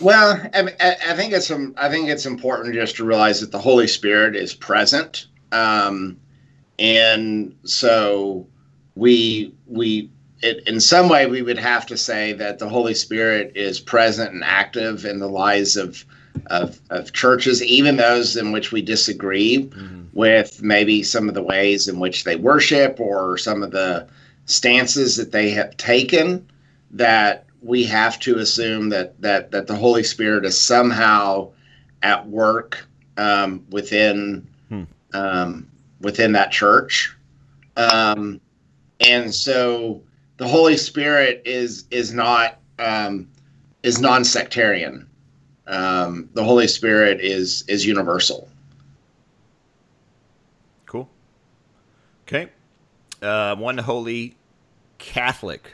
Well, 0.00 0.40
I, 0.54 0.60
I 0.78 0.96
I 1.08 1.16
think 1.16 1.32
it's 1.32 1.50
um, 1.50 1.74
I 1.76 1.88
think 1.88 2.08
it's 2.08 2.26
important 2.26 2.74
just 2.74 2.96
to 2.96 3.04
realize 3.04 3.40
that 3.40 3.50
the 3.50 3.58
Holy 3.58 3.88
Spirit 3.88 4.36
is 4.36 4.54
present, 4.54 5.26
um, 5.50 6.16
and 6.78 7.56
so 7.64 8.46
we 8.94 9.52
we 9.66 10.10
it, 10.42 10.66
in 10.68 10.80
some 10.80 11.08
way 11.08 11.26
we 11.26 11.42
would 11.42 11.58
have 11.58 11.86
to 11.86 11.96
say 11.96 12.32
that 12.34 12.58
the 12.58 12.68
Holy 12.68 12.94
Spirit 12.94 13.52
is 13.56 13.80
present 13.80 14.32
and 14.32 14.44
active 14.44 15.04
in 15.04 15.18
the 15.18 15.28
lives 15.28 15.76
of 15.76 16.04
of, 16.46 16.80
of 16.90 17.12
churches, 17.12 17.62
even 17.64 17.96
those 17.96 18.36
in 18.36 18.52
which 18.52 18.70
we 18.70 18.80
disagree 18.80 19.68
with 20.12 20.62
maybe 20.62 21.02
some 21.02 21.28
of 21.28 21.34
the 21.34 21.42
ways 21.42 21.88
in 21.88 21.98
which 21.98 22.24
they 22.24 22.36
worship 22.36 23.00
or 23.00 23.36
some 23.36 23.62
of 23.62 23.72
the 23.72 24.06
stances 24.46 25.16
that 25.16 25.32
they 25.32 25.50
have 25.50 25.76
taken. 25.76 26.48
That 26.92 27.46
we 27.60 27.84
have 27.84 28.18
to 28.20 28.38
assume 28.38 28.90
that 28.90 29.20
that 29.20 29.50
that 29.50 29.66
the 29.66 29.74
Holy 29.74 30.04
Spirit 30.04 30.44
is 30.44 30.58
somehow 30.60 31.50
at 32.02 32.26
work 32.28 32.86
um, 33.16 33.64
within 33.70 34.46
Hmm. 34.68 34.82
um, 35.14 35.68
within 36.00 36.32
that 36.32 36.52
church, 36.52 37.16
um, 37.76 38.40
and 39.00 39.34
so 39.34 40.02
the 40.38 40.48
Holy 40.48 40.76
Spirit 40.76 41.42
is 41.44 41.84
is 41.90 42.14
not 42.14 42.58
um, 42.78 43.28
is 43.82 44.00
non-sectarian. 44.00 45.06
Um, 45.66 46.30
the 46.32 46.42
Holy 46.42 46.68
Spirit 46.68 47.20
is 47.20 47.64
is 47.68 47.84
universal. 47.84 48.48
Cool. 50.86 51.08
Okay. 52.26 52.48
Uh, 53.20 53.56
one 53.56 53.78
holy 53.78 54.36
Catholic, 54.98 55.72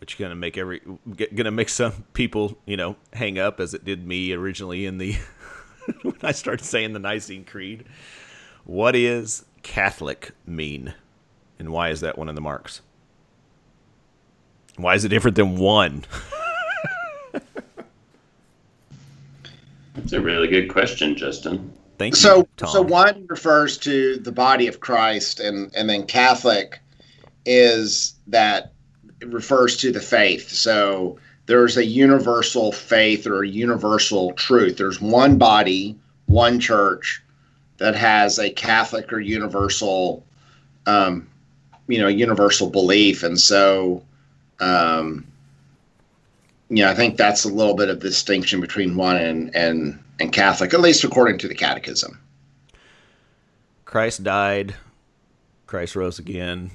which 0.00 0.18
gonna 0.18 0.34
make 0.34 0.58
every 0.58 0.82
gonna 1.34 1.52
make 1.52 1.68
some 1.68 2.04
people 2.12 2.58
you 2.66 2.76
know 2.76 2.96
hang 3.12 3.38
up 3.38 3.60
as 3.60 3.74
it 3.74 3.84
did 3.84 4.06
me 4.06 4.32
originally 4.32 4.86
in 4.86 4.98
the 4.98 5.16
when 6.02 6.18
I 6.22 6.32
started 6.32 6.64
saying 6.64 6.92
the 6.92 6.98
Nicene 6.98 7.44
Creed. 7.44 7.84
What 8.64 8.96
is 8.96 9.44
Catholic 9.62 10.32
mean, 10.44 10.94
and 11.60 11.70
why 11.70 11.90
is 11.90 12.00
that 12.00 12.18
one 12.18 12.28
of 12.28 12.34
the 12.34 12.40
marks? 12.40 12.82
Why 14.78 14.94
is 14.94 15.04
it 15.04 15.08
different 15.08 15.36
than 15.36 15.56
one? 15.56 16.04
That's 19.94 20.12
a 20.12 20.20
really 20.20 20.46
good 20.46 20.68
question, 20.68 21.16
Justin. 21.16 21.72
Thank 21.98 22.14
you. 22.14 22.20
So 22.20 22.48
Tom. 22.56 22.68
so 22.68 22.82
one 22.82 23.26
refers 23.28 23.76
to 23.78 24.18
the 24.18 24.30
body 24.30 24.68
of 24.68 24.78
Christ, 24.78 25.40
and 25.40 25.74
and 25.74 25.90
then 25.90 26.06
Catholic 26.06 26.78
is 27.44 28.14
that 28.28 28.72
it 29.20 29.28
refers 29.28 29.76
to 29.78 29.90
the 29.90 30.00
faith. 30.00 30.48
So 30.50 31.18
there's 31.46 31.76
a 31.76 31.84
universal 31.84 32.70
faith 32.70 33.26
or 33.26 33.42
a 33.42 33.48
universal 33.48 34.32
truth. 34.34 34.76
There's 34.76 35.00
one 35.00 35.38
body, 35.38 35.98
one 36.26 36.60
church 36.60 37.20
that 37.78 37.96
has 37.96 38.38
a 38.38 38.50
Catholic 38.50 39.12
or 39.12 39.18
universal, 39.18 40.24
um, 40.86 41.26
you 41.88 42.00
know, 42.00 42.08
universal 42.08 42.70
belief, 42.70 43.24
and 43.24 43.38
so. 43.40 44.04
Um, 44.60 45.26
yeah, 46.70 46.90
I 46.90 46.94
think 46.94 47.16
that's 47.16 47.44
a 47.44 47.48
little 47.48 47.74
bit 47.74 47.88
of 47.88 48.00
the 48.00 48.08
distinction 48.08 48.60
between 48.60 48.96
one 48.96 49.16
and 49.16 49.54
and 49.54 50.02
and 50.20 50.32
Catholic, 50.32 50.74
at 50.74 50.80
least 50.80 51.04
according 51.04 51.38
to 51.38 51.48
the 51.48 51.54
Catechism. 51.54 52.18
Christ 53.84 54.22
died, 54.22 54.74
Christ 55.66 55.96
rose 55.96 56.18
again, 56.18 56.72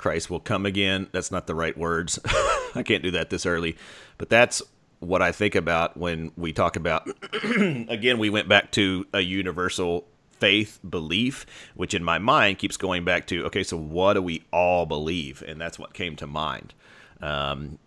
Christ 0.00 0.30
will 0.30 0.40
come 0.40 0.64
again. 0.64 1.08
That's 1.12 1.30
not 1.30 1.46
the 1.46 1.54
right 1.54 1.76
words. 1.76 2.18
I 2.74 2.82
can't 2.82 3.02
do 3.02 3.10
that 3.10 3.28
this 3.28 3.44
early, 3.44 3.76
but 4.16 4.30
that's 4.30 4.62
what 5.00 5.20
I 5.20 5.30
think 5.30 5.54
about 5.54 5.96
when 5.96 6.32
we 6.38 6.54
talk 6.54 6.76
about. 6.76 7.06
again, 7.44 8.18
we 8.18 8.30
went 8.30 8.48
back 8.48 8.70
to 8.72 9.06
a 9.12 9.20
universal 9.20 10.06
faith 10.40 10.80
belief, 10.88 11.46
which 11.74 11.94
in 11.94 12.02
my 12.02 12.18
mind 12.18 12.58
keeps 12.58 12.76
going 12.76 13.04
back 13.04 13.26
to 13.28 13.44
okay, 13.46 13.62
so 13.62 13.76
what 13.76 14.14
do 14.14 14.22
we 14.22 14.42
all 14.52 14.86
believe? 14.86 15.42
And 15.46 15.60
that's 15.60 15.78
what 15.78 15.94
came 15.94 16.16
to 16.16 16.26
mind. 16.26 16.74
Um, 17.20 17.78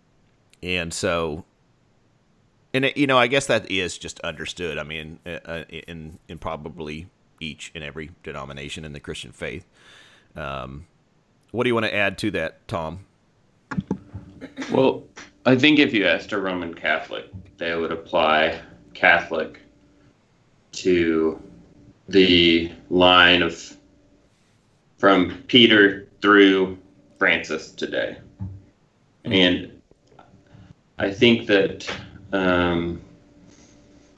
and 0.62 0.94
so, 0.94 1.44
and 2.72 2.86
it, 2.86 2.96
you 2.96 3.06
know, 3.06 3.18
I 3.18 3.26
guess 3.26 3.46
that 3.46 3.70
is 3.70 3.98
just 3.98 4.20
understood. 4.20 4.78
I 4.78 4.84
mean, 4.84 5.18
uh, 5.26 5.40
uh, 5.44 5.64
in 5.68 6.18
in 6.28 6.38
probably 6.38 7.08
each 7.40 7.72
and 7.74 7.84
every 7.84 8.10
denomination 8.22 8.84
in 8.84 8.92
the 8.92 9.00
Christian 9.00 9.32
faith. 9.32 9.66
Um, 10.36 10.86
what 11.50 11.64
do 11.64 11.68
you 11.68 11.74
want 11.74 11.86
to 11.86 11.94
add 11.94 12.18
to 12.18 12.30
that, 12.32 12.66
Tom? 12.66 13.06
Well, 14.72 15.04
I 15.46 15.56
think 15.56 15.78
if 15.78 15.92
you 15.92 16.06
asked 16.06 16.32
a 16.32 16.40
Roman 16.40 16.74
Catholic, 16.74 17.26
they 17.58 17.74
would 17.74 17.92
apply 17.92 18.60
Catholic 18.94 19.60
to 20.72 21.40
the 22.08 22.70
line 22.90 23.42
of 23.42 23.76
from 24.98 25.42
Peter 25.48 26.08
through 26.20 26.78
Francis 27.18 27.70
today. 27.72 28.16
And 29.24 29.80
I 30.98 31.10
think 31.10 31.46
that 31.46 31.90
um, 32.32 33.00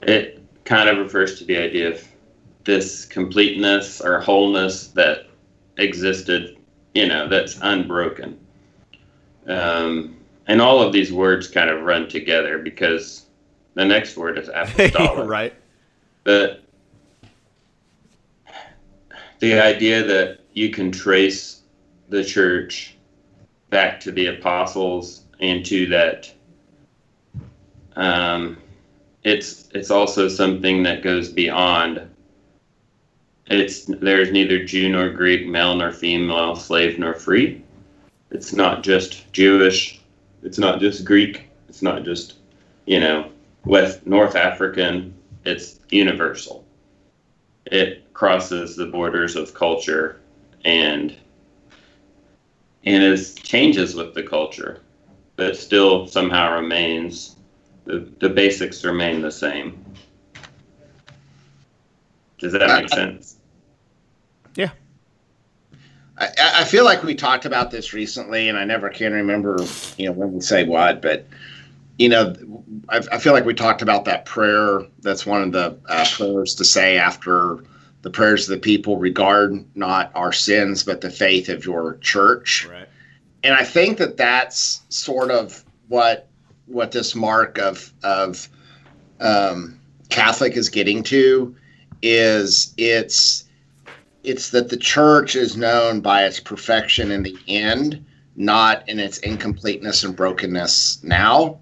it 0.01 0.41
kind 0.65 0.89
of 0.89 0.97
refers 0.97 1.39
to 1.39 1.45
the 1.45 1.57
idea 1.57 1.91
of 1.91 2.07
this 2.63 3.05
completeness 3.05 4.01
or 4.01 4.19
wholeness 4.19 4.87
that 4.89 5.27
existed, 5.77 6.57
you 6.93 7.07
know, 7.07 7.27
that's 7.27 7.57
unbroken. 7.61 8.37
Um, 9.47 10.17
and 10.47 10.61
all 10.61 10.81
of 10.81 10.91
these 10.91 11.11
words 11.11 11.47
kind 11.47 11.69
of 11.69 11.83
run 11.83 12.09
together 12.09 12.57
because 12.57 13.25
the 13.75 13.85
next 13.85 14.17
word 14.17 14.37
is 14.37 14.49
apostolic. 14.53 15.29
right. 15.29 15.53
But 16.23 16.63
the 19.39 19.59
idea 19.59 20.03
that 20.03 20.39
you 20.53 20.69
can 20.69 20.91
trace 20.91 21.61
the 22.09 22.23
church 22.23 22.95
back 23.69 23.99
to 23.99 24.11
the 24.11 24.27
apostles 24.27 25.25
and 25.39 25.65
to 25.65 25.87
that 25.87 26.33
um, 27.95 28.57
it's 29.23 29.69
it's 29.73 29.91
also 29.91 30.27
something 30.27 30.83
that 30.83 31.03
goes 31.03 31.29
beyond 31.29 32.07
it's 33.49 33.85
there's 33.85 34.31
neither 34.31 34.63
Jew 34.63 34.89
nor 34.89 35.09
Greek, 35.09 35.47
male 35.47 35.75
nor 35.75 35.91
female, 35.91 36.55
slave 36.55 36.99
nor 36.99 37.13
free. 37.13 37.63
It's 38.31 38.53
not 38.53 38.83
just 38.83 39.31
Jewish. 39.31 40.01
It's 40.43 40.57
not 40.57 40.79
just 40.79 41.05
Greek. 41.05 41.49
It's 41.69 41.81
not 41.81 42.03
just 42.03 42.35
you 42.85 42.99
know 42.99 43.31
West 43.65 44.05
North 44.05 44.35
African. 44.35 45.13
It's 45.45 45.79
universal. 45.89 46.65
It 47.65 48.03
crosses 48.17 48.75
the 48.75 48.87
borders 48.87 49.35
of 49.35 49.53
culture 49.53 50.19
and 50.65 51.15
and 52.83 53.03
it 53.03 53.35
changes 53.43 53.93
with 53.93 54.15
the 54.15 54.23
culture, 54.23 54.81
but 55.35 55.55
still 55.55 56.07
somehow 56.07 56.55
remains 56.55 57.35
the, 57.85 58.11
the 58.19 58.27
basics 58.27 58.83
remain 58.83 59.21
the 59.21 59.31
same. 59.31 59.85
Does 62.39 62.53
that 62.53 62.81
make 62.81 62.89
sense? 62.89 63.37
Yeah. 64.55 64.71
I, 66.17 66.29
I 66.37 66.63
feel 66.63 66.85
like 66.85 67.03
we 67.03 67.13
talked 67.13 67.45
about 67.45 67.69
this 67.69 67.93
recently, 67.93 68.49
and 68.49 68.57
I 68.57 68.63
never 68.63 68.89
can 68.89 69.13
remember, 69.13 69.57
you 69.97 70.07
know, 70.07 70.13
when 70.13 70.33
we 70.33 70.41
say 70.41 70.63
what, 70.63 71.03
but 71.03 71.27
you 71.99 72.09
know, 72.09 72.33
I, 72.89 73.01
I 73.11 73.19
feel 73.19 73.33
like 73.33 73.45
we 73.45 73.53
talked 73.53 73.83
about 73.83 74.05
that 74.05 74.25
prayer. 74.25 74.81
That's 75.01 75.23
one 75.23 75.43
of 75.43 75.51
the 75.51 75.77
uh, 75.87 76.05
prayers 76.15 76.55
to 76.55 76.65
say 76.65 76.97
after 76.97 77.63
the 78.01 78.09
prayers 78.09 78.49
of 78.49 78.55
the 78.55 78.61
people 78.61 78.97
regard 78.97 79.65
not 79.75 80.11
our 80.15 80.31
sins, 80.31 80.83
but 80.83 81.01
the 81.01 81.09
faith 81.09 81.49
of 81.49 81.65
your 81.65 81.97
church. 81.97 82.67
Right. 82.69 82.87
And 83.43 83.53
I 83.53 83.63
think 83.63 83.97
that 83.97 84.17
that's 84.17 84.81
sort 84.89 85.31
of 85.31 85.63
what 85.87 86.27
what 86.65 86.91
this 86.91 87.15
mark 87.15 87.57
of 87.57 87.93
of 88.03 88.49
um, 89.19 89.79
Catholic 90.09 90.55
is 90.57 90.69
getting 90.69 91.03
to 91.03 91.55
is 92.01 92.73
it's 92.77 93.45
it's 94.23 94.49
that 94.51 94.69
the 94.69 94.77
church 94.77 95.35
is 95.35 95.55
known 95.55 96.01
by 96.01 96.25
its 96.25 96.39
perfection 96.39 97.11
in 97.11 97.23
the 97.23 97.37
end, 97.47 98.05
not 98.35 98.87
in 98.89 98.99
its 98.99 99.19
incompleteness 99.19 100.03
and 100.03 100.15
brokenness 100.15 101.01
now. 101.03 101.59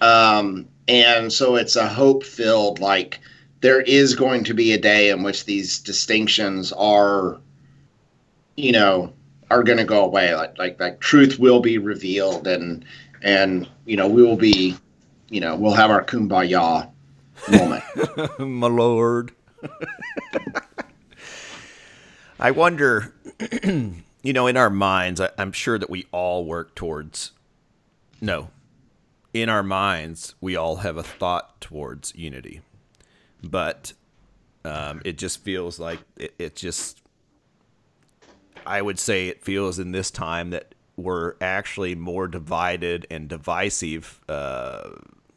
Um, 0.00 0.68
and 0.86 1.32
so 1.32 1.56
it's 1.56 1.76
a 1.76 1.88
hope 1.88 2.24
filled 2.24 2.78
like 2.78 3.20
there 3.60 3.80
is 3.80 4.14
going 4.14 4.44
to 4.44 4.54
be 4.54 4.72
a 4.72 4.78
day 4.78 5.10
in 5.10 5.22
which 5.22 5.44
these 5.44 5.78
distinctions 5.78 6.72
are 6.72 7.38
you 8.56 8.72
know 8.72 9.12
are 9.50 9.62
going 9.62 9.78
to 9.78 9.84
go 9.84 10.04
away. 10.04 10.34
Like 10.34 10.58
like 10.58 10.80
like 10.80 11.00
truth 11.00 11.38
will 11.38 11.60
be 11.60 11.78
revealed 11.78 12.46
and 12.46 12.84
and 13.22 13.68
you 13.86 13.96
know 13.96 14.08
we 14.08 14.22
will 14.22 14.36
be 14.36 14.76
you 15.30 15.40
know 15.40 15.56
we'll 15.56 15.72
have 15.72 15.90
our 15.90 16.04
kumbaya 16.04 16.90
moment. 17.50 17.84
My 18.38 18.68
lord. 18.68 19.32
I 22.40 22.52
wonder 22.52 23.12
you 24.22 24.32
know 24.32 24.46
in 24.46 24.56
our 24.56 24.70
minds 24.70 25.20
I, 25.20 25.30
i'm 25.38 25.52
sure 25.52 25.78
that 25.78 25.90
we 25.90 26.06
all 26.12 26.44
work 26.44 26.74
towards 26.74 27.32
no 28.20 28.50
in 29.34 29.48
our 29.48 29.62
minds 29.62 30.34
we 30.40 30.54
all 30.54 30.76
have 30.76 30.96
a 30.96 31.02
thought 31.02 31.60
towards 31.60 32.14
unity 32.14 32.60
but 33.42 33.92
um, 34.64 35.00
it 35.04 35.18
just 35.18 35.42
feels 35.42 35.78
like 35.78 36.00
it, 36.16 36.34
it 36.38 36.56
just 36.56 37.02
i 38.66 38.82
would 38.82 38.98
say 38.98 39.28
it 39.28 39.42
feels 39.42 39.78
in 39.78 39.92
this 39.92 40.10
time 40.10 40.50
that 40.50 40.74
we're 40.98 41.34
actually 41.40 41.94
more 41.94 42.26
divided 42.26 43.06
and 43.10 43.28
divisive. 43.28 44.20
Uh, 44.28 44.90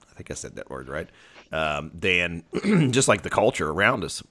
I 0.09 0.13
think 0.15 0.31
I 0.31 0.33
said 0.33 0.55
that 0.55 0.69
word 0.69 0.89
right. 0.89 1.07
Um, 1.51 1.91
than 1.93 2.43
just 2.91 3.07
like 3.07 3.21
the 3.21 3.29
culture 3.29 3.69
around 3.69 4.03
us. 4.03 4.23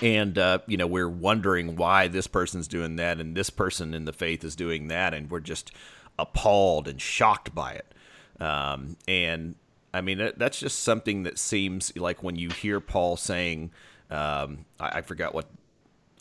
And 0.00 0.38
uh, 0.38 0.58
you 0.66 0.76
know, 0.76 0.86
we're 0.86 1.08
wondering 1.08 1.76
why 1.76 2.08
this 2.08 2.26
person's 2.26 2.68
doing 2.68 2.96
that 2.96 3.20
and 3.20 3.36
this 3.36 3.50
person 3.50 3.94
in 3.94 4.04
the 4.04 4.12
faith 4.12 4.44
is 4.44 4.56
doing 4.56 4.88
that, 4.88 5.12
and 5.12 5.30
we're 5.30 5.40
just 5.40 5.72
appalled 6.18 6.88
and 6.88 7.00
shocked 7.00 7.54
by 7.54 7.72
it. 7.72 7.94
Um, 8.40 8.96
and 9.06 9.56
I 9.94 10.00
mean, 10.00 10.32
that's 10.36 10.58
just 10.58 10.80
something 10.80 11.22
that 11.22 11.38
seems 11.38 11.96
like 11.96 12.20
when 12.20 12.34
you 12.34 12.50
hear 12.50 12.80
Paul 12.80 13.16
saying, 13.16 13.70
um, 14.10 14.64
I, 14.80 14.98
I 14.98 15.00
forgot 15.02 15.34
what 15.36 15.46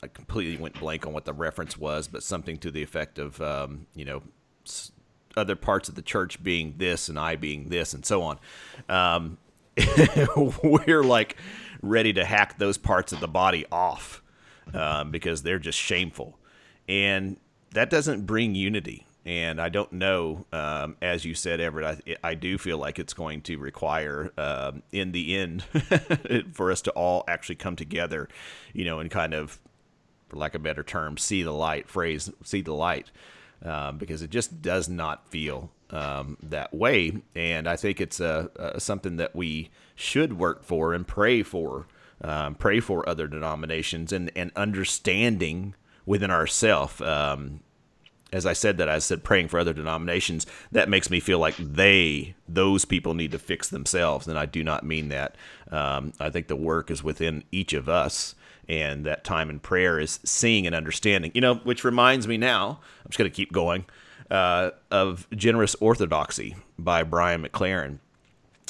I 0.03 0.07
completely 0.07 0.57
went 0.57 0.79
blank 0.79 1.07
on 1.07 1.13
what 1.13 1.25
the 1.25 1.33
reference 1.33 1.75
was, 1.75 2.07
but 2.07 2.21
something 2.21 2.57
to 2.57 2.69
the 2.69 2.83
effect 2.83 3.17
of, 3.17 3.41
um, 3.41 3.87
you 3.95 4.05
know, 4.05 4.21
other 5.35 5.55
parts 5.55 5.89
of 5.89 5.95
the 5.95 6.03
church 6.03 6.43
being 6.43 6.75
this 6.77 7.09
and 7.09 7.17
I 7.17 7.35
being 7.35 7.69
this 7.69 7.95
and 7.95 8.05
so 8.05 8.21
on. 8.21 8.39
Um, 8.89 9.39
we're 10.61 11.01
like 11.01 11.37
ready 11.81 12.13
to 12.13 12.25
hack 12.25 12.59
those 12.59 12.77
parts 12.77 13.11
of 13.11 13.21
the 13.21 13.27
body 13.27 13.65
off 13.71 14.21
um, 14.75 15.09
because 15.09 15.41
they're 15.41 15.57
just 15.57 15.79
shameful. 15.79 16.37
And 16.87 17.37
that 17.71 17.89
doesn't 17.89 18.27
bring 18.27 18.53
unity. 18.53 19.07
And 19.25 19.61
I 19.61 19.69
don't 19.69 19.93
know, 19.93 20.45
um, 20.51 20.97
as 21.01 21.23
you 21.23 21.33
said, 21.33 21.61
Everett, 21.61 22.03
I, 22.23 22.31
I, 22.31 22.35
do 22.35 22.57
feel 22.57 22.77
like 22.77 22.99
it's 22.99 23.13
going 23.13 23.41
to 23.43 23.57
require, 23.57 24.33
um, 24.37 24.83
in 24.91 25.13
the 25.13 25.37
end, 25.37 25.63
for 26.53 26.71
us 26.71 26.81
to 26.81 26.91
all 26.91 27.23
actually 27.25 27.55
come 27.55 27.77
together, 27.77 28.27
you 28.73 28.83
know, 28.83 28.99
and 28.99 29.09
kind 29.09 29.33
of 29.33 29.59
for 30.27 30.35
lack 30.35 30.55
of 30.55 30.61
a 30.61 30.63
better 30.63 30.83
term, 30.83 31.17
see 31.17 31.41
the 31.41 31.53
light 31.53 31.87
phrase, 31.87 32.31
see 32.43 32.61
the 32.61 32.73
light, 32.73 33.11
um, 33.63 33.97
because 33.97 34.21
it 34.21 34.29
just 34.29 34.61
does 34.61 34.89
not 34.89 35.29
feel 35.29 35.71
um, 35.91 36.37
that 36.43 36.73
way. 36.73 37.21
And 37.33 37.67
I 37.67 37.77
think 37.77 38.01
it's 38.01 38.19
a, 38.19 38.49
a, 38.57 38.79
something 38.79 39.15
that 39.17 39.35
we 39.35 39.69
should 39.95 40.37
work 40.37 40.63
for 40.63 40.93
and 40.93 41.07
pray 41.07 41.43
for, 41.43 41.87
um, 42.21 42.55
pray 42.55 42.79
for 42.79 43.07
other 43.07 43.27
denominations 43.27 44.11
and, 44.11 44.31
and 44.35 44.51
understanding 44.55 45.75
within 46.05 46.31
ourselves. 46.31 46.99
Um, 46.99 47.61
as 48.33 48.45
I 48.45 48.53
said 48.53 48.77
that, 48.77 48.89
I 48.89 48.99
said 48.99 49.23
praying 49.23 49.47
for 49.47 49.59
other 49.59 49.73
denominations. 49.73 50.45
That 50.71 50.89
makes 50.89 51.09
me 51.09 51.19
feel 51.19 51.39
like 51.39 51.55
they, 51.57 52.35
those 52.47 52.83
people, 52.83 53.13
need 53.13 53.31
to 53.31 53.39
fix 53.39 53.69
themselves, 53.69 54.27
and 54.27 54.37
I 54.37 54.45
do 54.45 54.63
not 54.63 54.83
mean 54.83 55.09
that. 55.09 55.35
Um, 55.71 56.13
I 56.19 56.29
think 56.29 56.47
the 56.47 56.55
work 56.55 56.91
is 56.91 57.03
within 57.03 57.43
each 57.51 57.73
of 57.73 57.87
us, 57.87 58.35
and 58.67 59.05
that 59.05 59.23
time 59.23 59.49
in 59.49 59.59
prayer 59.59 59.99
is 59.99 60.19
seeing 60.25 60.65
and 60.65 60.75
understanding. 60.75 61.31
You 61.33 61.41
know, 61.41 61.55
which 61.55 61.83
reminds 61.83 62.27
me 62.27 62.37
now, 62.37 62.79
I'm 63.05 63.09
just 63.09 63.19
going 63.19 63.29
to 63.29 63.35
keep 63.35 63.53
going, 63.53 63.85
uh, 64.31 64.71
of 64.89 65.27
Generous 65.31 65.75
Orthodoxy 65.79 66.55
by 66.77 67.03
Brian 67.03 67.43
McLaren 67.43 67.99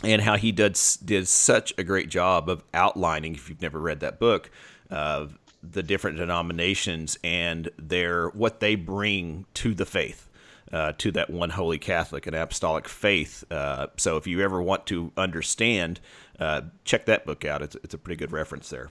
and 0.04 0.21
how 0.21 0.36
he 0.36 0.52
did, 0.52 0.78
did 1.06 1.28
such 1.28 1.73
a 1.78 1.84
great 1.84 2.10
job 2.10 2.49
of 2.49 2.63
outlining, 2.73 3.36
if 3.36 3.49
you've 3.49 3.62
never 3.62 3.80
read 3.80 4.02
that 4.02 4.19
book, 4.19 4.52
uh, 4.91 5.28
the 5.63 5.82
different 5.82 6.17
denominations 6.17 7.17
and 7.23 7.69
their 7.78 8.28
what 8.30 8.60
they 8.60 8.76
bring 8.76 9.45
to 9.56 9.73
the 9.73 9.86
faith. 9.86 10.30
Uh, 10.71 10.91
to 10.97 11.12
that 11.12 11.30
one 11.30 11.52
holy 11.52 11.78
Catholic 11.78 12.26
and 12.26 12.36
apostolic 12.36 12.88
faith. 12.88 13.43
Uh, 13.52 13.86
so 13.95 14.17
if 14.17 14.26
you 14.26 14.41
ever 14.41 14.60
want 14.60 14.88
to 14.88 15.12
understand, 15.15 15.99
uh, 16.39 16.62
check 16.84 17.06
that 17.06 17.28
book 17.28 17.45
out. 17.45 17.62
It's, 17.62 17.76
it's 17.84 17.93
a 17.93 17.97
pretty 17.97 18.17
good 18.17 18.32
reference 18.32 18.71
there. 18.71 18.89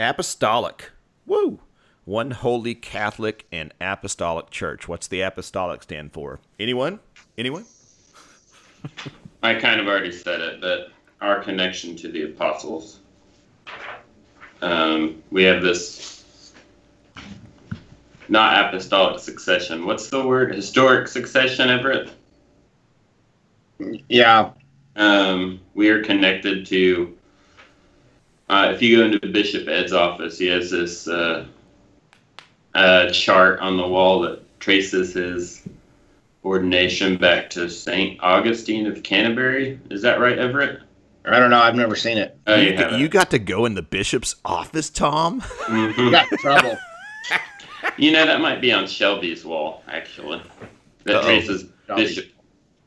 Apostolic. 0.00 0.90
Woo! 1.26 1.60
One 2.06 2.30
holy 2.30 2.74
Catholic 2.74 3.46
and 3.52 3.74
apostolic 3.78 4.48
church. 4.48 4.88
What's 4.88 5.06
the 5.06 5.20
apostolic 5.20 5.82
stand 5.82 6.12
for? 6.12 6.40
Anyone? 6.58 7.00
Anyone? 7.36 7.66
I 9.42 9.54
kind 9.54 9.80
of 9.80 9.86
already 9.86 10.12
said 10.12 10.40
it, 10.40 10.60
but 10.62 10.92
our 11.20 11.42
connection 11.42 11.94
to 11.96 12.08
the 12.08 12.22
apostles. 12.24 13.00
Um, 14.64 15.22
we 15.30 15.42
have 15.42 15.62
this 15.62 16.54
not 18.30 18.64
apostolic 18.64 19.20
succession. 19.20 19.84
What's 19.84 20.08
the 20.08 20.26
word? 20.26 20.54
Historic 20.54 21.06
succession, 21.06 21.68
Everett? 21.68 22.10
Yeah. 24.08 24.52
Um, 24.96 25.60
we 25.74 25.90
are 25.90 26.02
connected 26.02 26.64
to. 26.66 27.14
Uh, 28.48 28.70
if 28.74 28.80
you 28.80 28.96
go 28.96 29.04
into 29.04 29.28
Bishop 29.28 29.68
Ed's 29.68 29.92
office, 29.92 30.38
he 30.38 30.46
has 30.46 30.70
this 30.70 31.08
uh, 31.08 31.46
uh, 32.74 33.10
chart 33.10 33.60
on 33.60 33.76
the 33.76 33.86
wall 33.86 34.20
that 34.20 34.60
traces 34.60 35.12
his 35.12 35.62
ordination 36.42 37.18
back 37.18 37.50
to 37.50 37.68
Saint 37.68 38.18
Augustine 38.22 38.86
of 38.86 39.02
Canterbury. 39.02 39.78
Is 39.90 40.00
that 40.00 40.20
right, 40.20 40.38
Everett? 40.38 40.80
I 41.26 41.38
don't 41.38 41.50
know. 41.50 41.60
I've 41.60 41.74
never 41.74 41.96
seen 41.96 42.18
it. 42.18 42.36
Oh, 42.46 42.54
you, 42.56 42.72
you, 42.72 42.96
you 42.98 43.08
got 43.08 43.30
to 43.30 43.38
go 43.38 43.64
in 43.64 43.74
the 43.74 43.82
bishop's 43.82 44.36
office, 44.44 44.90
Tom? 44.90 45.40
Mhm. 45.40 46.10
Got 46.10 46.26
trouble. 46.40 46.76
You 47.98 48.10
know 48.12 48.24
that 48.26 48.40
might 48.40 48.60
be 48.62 48.72
on 48.72 48.86
Shelby's 48.88 49.44
wall, 49.44 49.84
actually. 49.88 50.42
That 51.04 51.16
Uh-oh. 51.16 51.22
traces 51.26 51.66
Shelby. 51.86 52.02
Bishop. 52.02 52.24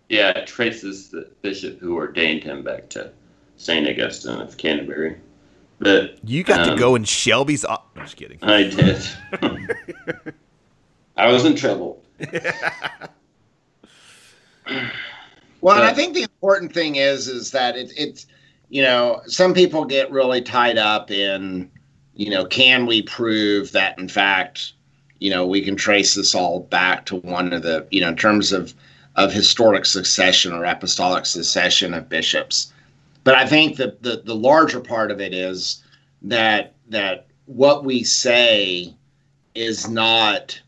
Yeah, 0.10 0.30
it 0.32 0.48
traces 0.48 1.10
the 1.10 1.30
bishop 1.44 1.80
who 1.80 1.96
ordained 1.96 2.44
him 2.44 2.64
back 2.64 2.90
to 2.90 3.12
Saint 3.58 3.88
Augustine 3.88 4.42
of 4.42 4.58
Canterbury. 4.58 5.16
But 5.80 6.18
You 6.28 6.44
got 6.44 6.66
to 6.66 6.72
Um, 6.74 6.78
go 6.80 6.96
in 6.96 7.04
Shelby's. 7.06 7.64
O- 7.64 7.78
I'm 7.96 8.04
just 8.04 8.18
kidding. 8.18 8.40
I 8.42 8.64
did. 8.64 9.08
I 11.16 11.28
was 11.32 11.46
in 11.46 11.56
trouble. 11.56 12.04
Well, 15.68 15.76
and 15.76 15.86
I 15.86 15.94
think 15.94 16.14
the 16.14 16.22
important 16.22 16.74
thing 16.74 16.96
is 16.96 17.28
is 17.28 17.52
that 17.52 17.76
it, 17.76 17.92
it's 17.98 18.26
you 18.70 18.82
know 18.82 19.22
some 19.26 19.54
people 19.54 19.84
get 19.84 20.10
really 20.10 20.42
tied 20.42 20.78
up 20.78 21.12
in 21.12 21.70
you 22.16 22.30
know 22.30 22.46
can 22.46 22.86
we 22.86 23.02
prove 23.02 23.74
that 23.74 24.00
in 24.00 24.08
fact 24.08 24.72
you 25.20 25.30
know 25.30 25.46
we 25.46 25.62
can 25.62 25.76
trace 25.76 26.16
this 26.16 26.34
all 26.34 26.62
back 26.62 27.06
to 27.08 27.18
one 27.18 27.52
of 27.52 27.64
the 27.64 27.86
you 27.92 28.00
know 28.00 28.08
in 28.08 28.16
terms 28.16 28.54
of 28.54 28.74
of 29.18 29.34
historic 29.34 29.86
succession 29.86 30.54
or 30.54 30.64
apostolic 30.64 31.26
succession 31.26 31.94
of 31.94 32.08
bishops. 32.08 32.72
But 33.26 33.36
i 33.36 33.46
think 33.46 33.76
that 33.76 34.02
the 34.04 34.22
the 34.24 34.36
larger 34.36 34.80
part 34.80 35.12
of 35.12 35.20
it 35.20 35.34
is 35.34 35.84
that 36.22 36.76
that 36.88 37.26
what 37.46 37.84
we 37.84 38.06
say 38.06 38.96
is 39.54 39.90
not 39.90 40.62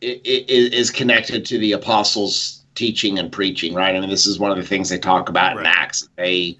is 0.00 0.90
connected 0.90 1.46
to 1.46 1.58
the 1.58 1.70
apostles 1.70 2.59
teaching 2.74 3.18
and 3.18 3.32
preaching 3.32 3.74
right? 3.74 3.94
I 3.94 4.00
mean 4.00 4.10
this 4.10 4.26
is 4.26 4.38
one 4.38 4.50
of 4.50 4.56
the 4.56 4.64
things 4.64 4.88
they 4.88 4.98
talk 4.98 5.28
about 5.28 5.58
in 5.58 5.66
acts. 5.66 6.08
They 6.16 6.56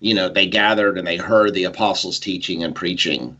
you 0.00 0.14
know 0.14 0.28
they 0.28 0.46
gathered 0.46 0.98
and 0.98 1.06
they 1.06 1.16
heard 1.16 1.54
the 1.54 1.64
apostles 1.64 2.18
teaching 2.18 2.62
and 2.62 2.74
preaching. 2.74 3.36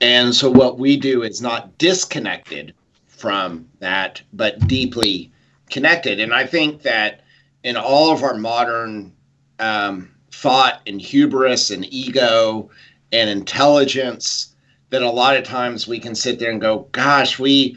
And 0.00 0.34
so 0.34 0.50
what 0.50 0.78
we 0.78 0.96
do 0.96 1.22
is 1.22 1.40
not 1.40 1.78
disconnected 1.78 2.74
from 3.06 3.66
that 3.80 4.20
but 4.32 4.66
deeply 4.68 5.30
connected. 5.70 6.20
And 6.20 6.34
i 6.34 6.46
think 6.46 6.82
that 6.82 7.22
in 7.62 7.76
all 7.76 8.12
of 8.12 8.22
our 8.22 8.36
modern 8.36 9.12
um, 9.58 10.10
thought 10.30 10.82
and 10.86 11.00
hubris 11.00 11.70
and 11.70 11.84
ego 11.92 12.70
and 13.12 13.30
intelligence 13.30 14.54
that 14.90 15.02
a 15.02 15.10
lot 15.10 15.36
of 15.36 15.44
times 15.44 15.88
we 15.88 15.98
can 15.98 16.14
sit 16.14 16.38
there 16.38 16.50
and 16.50 16.60
go 16.60 16.86
gosh 16.92 17.38
we 17.38 17.76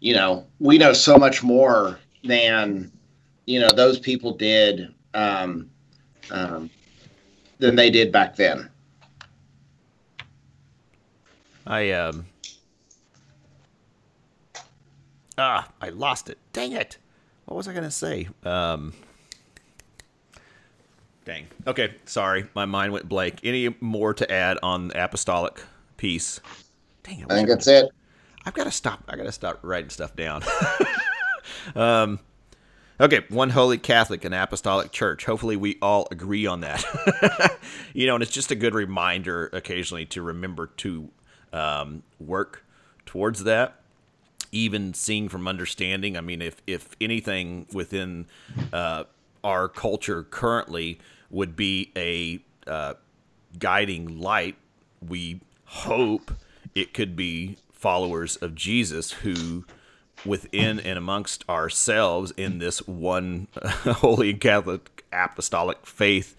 you 0.00 0.12
know 0.12 0.46
we 0.58 0.76
know 0.76 0.92
so 0.92 1.16
much 1.16 1.42
more 1.42 1.98
than 2.24 2.90
you 3.50 3.58
know 3.58 3.70
those 3.74 3.98
people 3.98 4.32
did 4.32 4.94
um, 5.14 5.68
um, 6.30 6.70
than 7.58 7.74
they 7.74 7.90
did 7.90 8.12
back 8.12 8.36
then 8.36 8.70
I 11.66 11.90
um. 11.92 12.26
Ah, 15.38 15.68
I 15.80 15.90
lost 15.90 16.28
it. 16.28 16.38
Dang 16.52 16.72
it! 16.72 16.98
What 17.44 17.56
was 17.56 17.68
I 17.68 17.74
gonna 17.74 17.90
say? 17.90 18.28
Um. 18.44 18.92
Dang. 21.24 21.46
Okay, 21.66 21.94
sorry, 22.06 22.46
my 22.54 22.64
mind 22.64 22.92
went 22.92 23.08
blank. 23.08 23.40
Any 23.44 23.74
more 23.80 24.14
to 24.14 24.30
add 24.32 24.58
on 24.62 24.88
the 24.88 25.04
apostolic 25.04 25.62
piece? 25.96 26.40
Dang 27.04 27.20
it! 27.20 27.26
i 27.30 27.34
think 27.34 27.48
that's 27.48 27.68
it 27.68 27.90
I've 28.44 28.54
got 28.54 28.64
to 28.64 28.70
stop. 28.70 29.04
I 29.06 29.16
got 29.16 29.24
to 29.24 29.32
stop 29.32 29.60
writing 29.62 29.90
stuff 29.90 30.16
down. 30.16 30.42
um, 31.76 32.18
okay, 33.00 33.24
one 33.28 33.50
holy 33.50 33.78
Catholic 33.78 34.24
and 34.24 34.34
apostolic 34.34 34.92
church. 34.92 35.24
Hopefully, 35.24 35.56
we 35.56 35.78
all 35.80 36.06
agree 36.10 36.46
on 36.46 36.60
that. 36.60 36.84
you 37.94 38.06
know, 38.06 38.14
and 38.14 38.22
it's 38.22 38.32
just 38.32 38.50
a 38.50 38.54
good 38.54 38.74
reminder 38.74 39.50
occasionally 39.52 40.06
to 40.06 40.22
remember 40.22 40.68
to 40.78 41.08
um, 41.52 42.02
work 42.18 42.64
towards 43.06 43.44
that. 43.44 43.76
Even 44.52 44.94
seeing 44.94 45.28
from 45.28 45.46
understanding. 45.46 46.16
I 46.16 46.20
mean, 46.20 46.42
if 46.42 46.60
if 46.66 46.90
anything 47.00 47.66
within 47.72 48.26
uh, 48.72 49.04
our 49.44 49.68
culture 49.68 50.24
currently 50.24 50.98
would 51.30 51.54
be 51.54 51.92
a 51.96 52.40
uh, 52.68 52.94
guiding 53.58 54.20
light, 54.20 54.56
we 55.06 55.40
hope 55.64 56.32
it 56.74 56.92
could 56.94 57.14
be 57.16 57.56
followers 57.72 58.36
of 58.36 58.54
Jesus 58.54 59.12
who, 59.12 59.64
within 60.24 60.80
and 60.80 60.98
amongst 60.98 61.48
ourselves 61.48 62.32
in 62.36 62.58
this 62.58 62.86
one 62.86 63.48
holy 63.62 64.34
Catholic 64.34 65.04
apostolic 65.12 65.86
faith, 65.86 66.36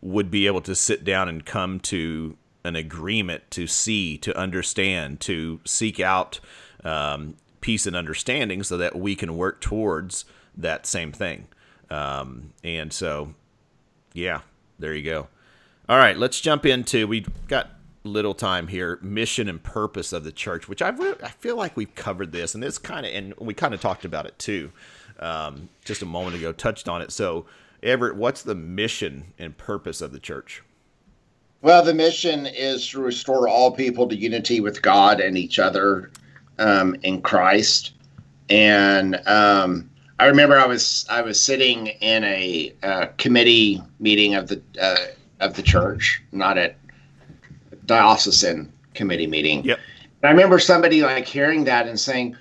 would 0.00 0.30
be 0.30 0.46
able 0.46 0.60
to 0.60 0.74
sit 0.74 1.04
down 1.04 1.28
and 1.28 1.44
come 1.44 1.80
to 1.80 2.36
an 2.64 2.76
agreement 2.76 3.50
to 3.50 3.66
see, 3.66 4.18
to 4.18 4.36
understand, 4.36 5.20
to 5.20 5.60
seek 5.64 6.00
out 6.00 6.40
um, 6.84 7.36
peace 7.60 7.86
and 7.86 7.96
understanding 7.96 8.62
so 8.62 8.76
that 8.76 8.96
we 8.96 9.14
can 9.14 9.36
work 9.36 9.60
towards 9.60 10.24
that 10.56 10.86
same 10.86 11.12
thing. 11.12 11.48
Um, 11.90 12.52
and 12.64 12.92
so, 12.92 13.34
yeah, 14.12 14.40
there 14.78 14.94
you 14.94 15.02
go. 15.02 15.28
All 15.88 15.98
right, 15.98 16.16
let's 16.16 16.40
jump 16.40 16.66
into. 16.66 17.06
We've 17.06 17.28
got 17.46 17.70
little 18.06 18.34
time 18.34 18.68
here. 18.68 18.98
Mission 19.02 19.48
and 19.48 19.62
purpose 19.62 20.12
of 20.12 20.24
the 20.24 20.32
church, 20.32 20.68
which 20.68 20.82
I 20.82 20.88
I 21.22 21.30
feel 21.30 21.56
like 21.56 21.76
we've 21.76 21.94
covered 21.94 22.32
this, 22.32 22.54
and 22.54 22.64
it's 22.64 22.78
kind 22.78 23.04
of 23.06 23.12
and 23.12 23.34
we 23.38 23.54
kind 23.54 23.74
of 23.74 23.80
talked 23.80 24.04
about 24.04 24.26
it 24.26 24.38
too, 24.38 24.72
um, 25.18 25.68
just 25.84 26.02
a 26.02 26.06
moment 26.06 26.36
ago. 26.36 26.52
Touched 26.52 26.88
on 26.88 27.02
it. 27.02 27.12
So, 27.12 27.46
Everett, 27.82 28.16
what's 28.16 28.42
the 28.42 28.54
mission 28.54 29.32
and 29.38 29.56
purpose 29.56 30.00
of 30.00 30.12
the 30.12 30.20
church? 30.20 30.62
Well, 31.62 31.82
the 31.82 31.94
mission 31.94 32.46
is 32.46 32.86
to 32.90 33.00
restore 33.00 33.48
all 33.48 33.72
people 33.72 34.08
to 34.08 34.16
unity 34.16 34.60
with 34.60 34.82
God 34.82 35.20
and 35.20 35.36
each 35.36 35.58
other 35.58 36.10
um, 36.58 36.96
in 37.02 37.22
Christ. 37.22 37.92
And 38.48 39.16
um, 39.26 39.90
I 40.18 40.26
remember 40.26 40.58
I 40.58 40.66
was 40.66 41.06
I 41.10 41.22
was 41.22 41.40
sitting 41.40 41.88
in 41.88 42.24
a 42.24 42.72
uh, 42.82 43.06
committee 43.18 43.82
meeting 43.98 44.34
of 44.34 44.48
the 44.48 44.62
uh, 44.80 44.96
of 45.40 45.54
the 45.54 45.62
church, 45.62 46.22
not 46.32 46.56
at 46.56 46.76
diocesan 47.86 48.72
committee 48.94 49.26
meeting. 49.26 49.64
Yep. 49.64 49.78
And 50.22 50.28
I 50.28 50.30
remember 50.30 50.58
somebody 50.58 51.02
like 51.02 51.26
hearing 51.26 51.64
that 51.64 51.86
and 51.86 51.98
saying, 51.98 52.36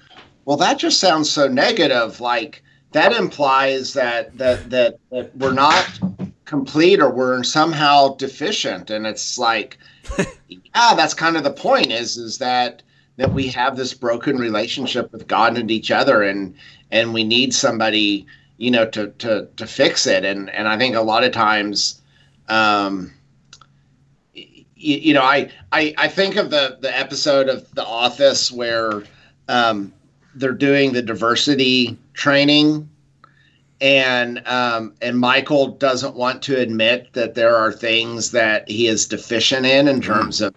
"Well, 0.46 0.58
that 0.58 0.80
just 0.80 1.00
sounds 1.00 1.30
so 1.30 1.48
negative. 1.48 2.20
Like 2.20 2.64
that 2.94 3.14
implies 3.14 3.94
that 3.94 4.38
that 4.38 4.70
that, 4.70 5.00
that 5.12 5.36
we're 5.38 5.54
not 5.54 6.00
complete 6.46 7.00
or 7.00 7.12
we're 7.12 7.44
somehow 7.44 8.16
deficient." 8.16 8.90
And 8.90 9.06
it's 9.06 9.38
like, 9.38 9.78
yeah, 10.48 10.96
that's 10.96 11.14
kind 11.14 11.38
of 11.38 11.44
the 11.44 11.52
point. 11.52 11.92
Is 11.92 12.18
is 12.18 12.38
that 12.40 12.82
that 13.18 13.34
we 13.34 13.48
have 13.48 13.78
this 13.78 13.94
broken 13.94 14.38
relationship 14.38 15.12
with 15.12 15.28
God 15.28 15.58
and 15.58 15.70
each 15.70 15.92
other, 15.92 16.24
and 16.24 16.56
and 16.92 17.14
we 17.14 17.24
need 17.24 17.54
somebody, 17.54 18.26
you 18.58 18.72
know, 18.72 18.86
to 18.90 19.10
to 19.20 19.48
to 19.58 19.68
fix 19.68 20.08
it. 20.08 20.24
And 20.24 20.50
and 20.50 20.68
I 20.68 20.78
think 20.78 20.96
a 20.96 21.02
lot 21.02 21.24
of 21.24 21.32
times. 21.32 22.02
Um, 22.48 23.12
you, 24.86 24.98
you 24.98 25.14
know, 25.14 25.24
I, 25.24 25.50
I 25.72 25.94
I 25.98 26.08
think 26.08 26.36
of 26.36 26.52
the 26.52 26.78
the 26.80 26.96
episode 26.96 27.50
of 27.50 27.70
The 27.74 27.86
Office 27.86 28.52
where 28.52 29.04
um, 29.48 29.92
they're 30.36 30.54
doing 30.54 30.94
the 30.94 31.02
diversity 31.02 31.98
training, 32.14 32.88
and 33.82 34.46
um, 34.48 34.94
and 35.02 35.20
Michael 35.20 35.70
doesn't 35.70 36.16
want 36.16 36.42
to 36.44 36.58
admit 36.58 37.10
that 37.14 37.34
there 37.34 37.56
are 37.56 37.72
things 37.72 38.32
that 38.32 38.70
he 38.70 38.88
is 38.88 39.08
deficient 39.08 39.66
in 39.66 39.88
in 39.88 40.02
terms 40.02 40.40
of 40.40 40.54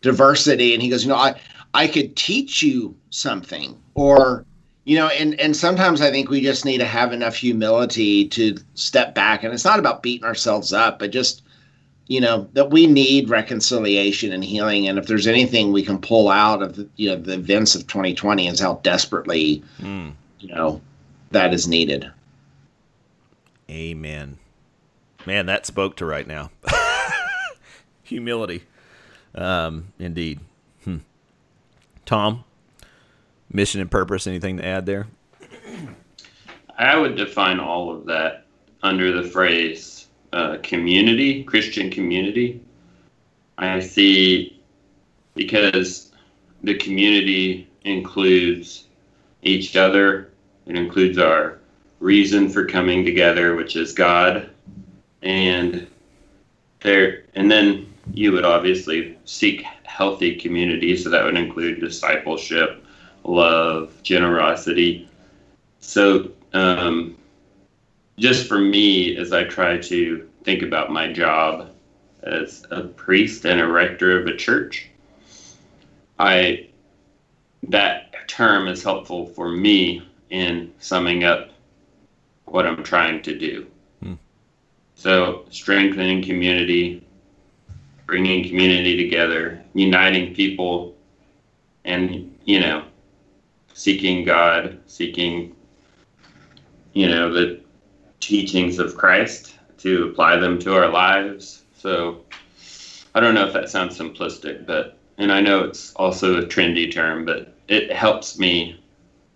diversity. 0.00 0.72
And 0.72 0.82
he 0.82 0.88
goes 0.88 1.04
you 1.04 1.10
know 1.10 1.16
i 1.16 1.34
i 1.74 1.86
could 1.86 2.16
teach 2.16 2.62
you 2.62 2.96
something. 3.10 3.80
Or 3.94 4.44
you 4.84 4.96
know 4.96 5.08
and 5.08 5.38
and 5.40 5.56
sometimes 5.56 6.00
i 6.00 6.10
think 6.10 6.30
we 6.30 6.40
just 6.40 6.64
need 6.64 6.78
to 6.78 6.84
have 6.84 7.12
enough 7.12 7.36
humility 7.36 8.28
to 8.28 8.56
step 8.74 9.14
back. 9.14 9.42
And 9.42 9.52
it's 9.52 9.64
not 9.64 9.78
about 9.78 10.02
beating 10.02 10.26
ourselves 10.26 10.72
up 10.72 10.98
but 10.98 11.10
just 11.10 11.42
you 12.08 12.20
know 12.20 12.48
that 12.52 12.70
we 12.70 12.86
need 12.86 13.28
reconciliation 13.28 14.32
and 14.32 14.44
healing. 14.44 14.88
And 14.88 14.98
if 14.98 15.06
there's 15.06 15.26
anything 15.26 15.72
we 15.72 15.82
can 15.82 16.00
pull 16.00 16.28
out 16.28 16.62
of 16.62 16.76
the, 16.76 16.88
you 16.96 17.08
know 17.10 17.16
the 17.16 17.34
events 17.34 17.74
of 17.74 17.86
2020 17.86 18.46
is 18.48 18.60
how 18.60 18.74
desperately 18.82 19.62
mm. 19.80 20.12
you 20.40 20.48
know 20.48 20.80
that 21.30 21.52
is 21.52 21.66
needed. 21.66 22.10
Amen. 23.68 24.38
Man 25.26 25.46
that 25.46 25.66
spoke 25.66 25.96
to 25.96 26.06
right 26.06 26.26
now. 26.26 26.50
Humility. 28.04 28.62
Um, 29.34 29.92
indeed. 29.98 30.40
Hmm. 30.84 30.98
tom 32.06 32.44
mission 33.52 33.80
and 33.80 33.90
purpose 33.90 34.26
anything 34.26 34.58
to 34.58 34.64
add 34.64 34.86
there? 34.86 35.06
I 36.78 36.96
would 36.96 37.16
define 37.16 37.58
all 37.58 37.90
of 37.90 38.06
that 38.06 38.46
under 38.82 39.12
the 39.12 39.28
phrase 39.28 40.05
uh, 40.36 40.58
community, 40.62 41.42
Christian 41.44 41.90
community. 41.90 42.60
I 43.56 43.80
see 43.80 44.60
because 45.34 46.12
the 46.62 46.74
community 46.74 47.68
includes 47.84 48.84
each 49.42 49.76
other, 49.76 50.30
it 50.66 50.76
includes 50.76 51.16
our 51.16 51.60
reason 52.00 52.50
for 52.50 52.66
coming 52.66 53.02
together, 53.02 53.56
which 53.56 53.76
is 53.76 53.94
God, 53.94 54.50
and 55.22 55.86
there, 56.82 57.24
and 57.34 57.50
then 57.50 57.90
you 58.12 58.32
would 58.32 58.44
obviously 58.44 59.16
seek 59.24 59.62
healthy 59.84 60.36
community, 60.36 60.98
so 60.98 61.08
that 61.08 61.24
would 61.24 61.38
include 61.38 61.80
discipleship, 61.80 62.84
love, 63.24 64.02
generosity. 64.02 65.08
So 65.80 66.30
um, 66.52 67.16
just 68.18 68.48
for 68.48 68.58
me, 68.58 69.16
as 69.16 69.32
I 69.32 69.44
try 69.44 69.78
to 69.78 70.28
think 70.44 70.62
about 70.62 70.90
my 70.90 71.12
job 71.12 71.70
as 72.22 72.64
a 72.70 72.82
priest 72.82 73.44
and 73.44 73.60
a 73.60 73.66
rector 73.66 74.20
of 74.20 74.26
a 74.26 74.36
church, 74.36 74.88
I 76.18 76.68
that 77.68 78.28
term 78.28 78.68
is 78.68 78.82
helpful 78.82 79.26
for 79.26 79.50
me 79.50 80.06
in 80.30 80.72
summing 80.78 81.24
up 81.24 81.50
what 82.46 82.66
I'm 82.66 82.82
trying 82.82 83.22
to 83.22 83.38
do. 83.38 83.66
Hmm. 84.02 84.14
So, 84.94 85.44
strengthening 85.50 86.22
community, 86.22 87.06
bringing 88.06 88.48
community 88.48 88.96
together, 88.96 89.62
uniting 89.74 90.34
people, 90.34 90.94
and, 91.84 92.36
you 92.44 92.60
know, 92.60 92.84
seeking 93.74 94.24
God, 94.24 94.80
seeking, 94.86 95.54
you 96.92 97.08
know, 97.08 97.32
the 97.32 97.60
teachings 98.26 98.78
of 98.78 98.96
Christ 98.96 99.54
to 99.78 100.08
apply 100.08 100.36
them 100.36 100.58
to 100.60 100.74
our 100.74 100.88
lives. 100.88 101.62
So 101.76 102.24
I 103.14 103.20
don't 103.20 103.34
know 103.34 103.46
if 103.46 103.52
that 103.52 103.68
sounds 103.68 103.98
simplistic, 103.98 104.66
but 104.66 104.98
and 105.18 105.32
I 105.32 105.40
know 105.40 105.64
it's 105.64 105.94
also 105.94 106.38
a 106.38 106.42
trendy 106.42 106.92
term, 106.92 107.24
but 107.24 107.54
it 107.68 107.92
helps 107.92 108.38
me 108.38 108.82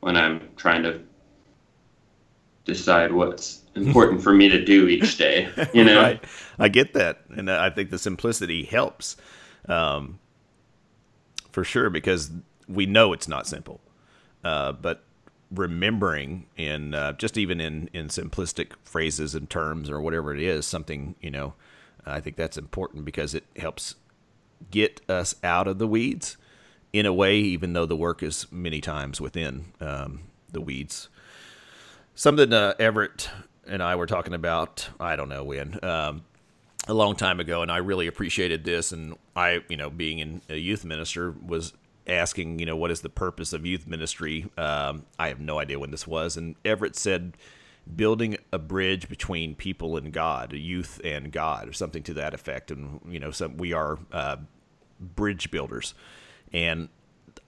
when 0.01 0.17
I'm 0.17 0.49
trying 0.57 0.83
to 0.83 1.01
decide 2.65 3.13
what's 3.13 3.63
important 3.77 4.23
for 4.23 4.33
me 4.33 4.49
to 4.49 4.63
do 4.63 4.89
each 4.89 5.17
day. 5.17 5.49
You 5.73 5.85
know, 5.85 6.03
right. 6.03 6.25
I 6.59 6.69
get 6.69 6.95
that, 6.95 7.21
and 7.31 7.51
I 7.51 7.71
think 7.71 7.91
the 7.91 7.99
simplicity 7.99 8.65
helps 8.65 9.17
um, 9.69 10.19
for 11.53 11.63
sure 11.63 11.91
because 11.91 12.31
we 12.69 12.87
know 12.87 13.13
it's 13.13 13.29
not 13.29 13.47
simple, 13.47 13.81
uh, 14.45 14.73
but 14.73 15.05
remembering 15.51 16.47
in 16.57 16.95
uh, 16.95 17.13
just 17.13 17.37
even 17.37 17.61
in 17.61 17.91
in 17.93 18.09
simplistic 18.09 18.73
phrases 18.85 19.35
and 19.35 19.51
terms 19.51 19.91
or 19.91 20.01
whatever 20.01 20.35
it 20.35 20.41
is 20.41 20.65
something 20.65 21.17
you 21.21 21.31
know 21.31 21.55
i 22.07 22.21
think 22.21 22.37
that's 22.37 22.57
important 22.57 23.05
because 23.05 23.35
it 23.35 23.45
helps 23.57 23.97
get 24.71 25.01
us 25.09 25.35
out 25.43 25.67
of 25.67 25.79
the 25.79 25.89
weeds 25.89 26.37
in 26.93 27.07
a 27.07 27.13
way 27.13 27.37
even 27.37 27.73
though 27.73 27.87
the 27.87 27.97
work 27.97 28.23
is 28.23 28.47
many 28.51 28.81
times 28.81 29.21
within 29.21 29.67
um, 29.81 30.21
the 30.51 30.61
weeds. 30.61 31.09
Something 32.15 32.53
uh, 32.53 32.75
everett 32.79 33.31
and 33.67 33.83
i 33.83 33.95
were 33.95 34.07
talking 34.07 34.35
about 34.35 34.89
i 34.99 35.17
don't 35.17 35.29
know 35.29 35.45
when 35.45 35.83
um, 35.85 36.23
a 36.89 36.95
long 36.95 37.15
time 37.15 37.41
ago 37.41 37.63
and 37.63 37.71
i 37.71 37.77
really 37.77 38.07
appreciated 38.07 38.65
this 38.65 38.93
and 38.93 39.17
i 39.37 39.61
you 39.69 39.77
know 39.77 39.89
being 39.89 40.19
in 40.19 40.43
a 40.49 40.57
youth 40.57 40.85
minister 40.85 41.35
was 41.47 41.73
asking, 42.07 42.59
you 42.59 42.67
know, 42.67 42.77
what 42.77 42.91
is 42.91 43.01
the 43.01 43.09
purpose 43.09 43.53
of 43.53 43.67
youth 43.67 43.87
ministry? 43.87 44.51
Um, 44.57 45.05
I 45.19 45.29
have 45.29 45.41
no 45.41 45.59
idea 45.59 45.79
when 45.79 45.91
this 45.91 46.07
was. 46.07 46.37
And 46.37 46.57
Everett 46.65 46.97
said, 46.97 47.37
building 47.97 48.37
a 48.53 48.59
bridge 48.59 49.09
between 49.09 49.55
people 49.55 49.97
and 49.97 50.13
God, 50.13 50.53
youth 50.53 51.01
and 51.05 51.33
God, 51.33 51.69
or 51.69 51.73
something 51.73 52.03
to 52.05 52.15
that 52.15 52.35
effect. 52.35 52.71
And, 52.71 53.01
you 53.09 53.19
know, 53.19 53.31
some, 53.31 53.57
we 53.57 53.73
are 53.73 53.99
uh, 54.13 54.37
bridge 55.01 55.51
builders. 55.51 55.95
And 56.53 56.89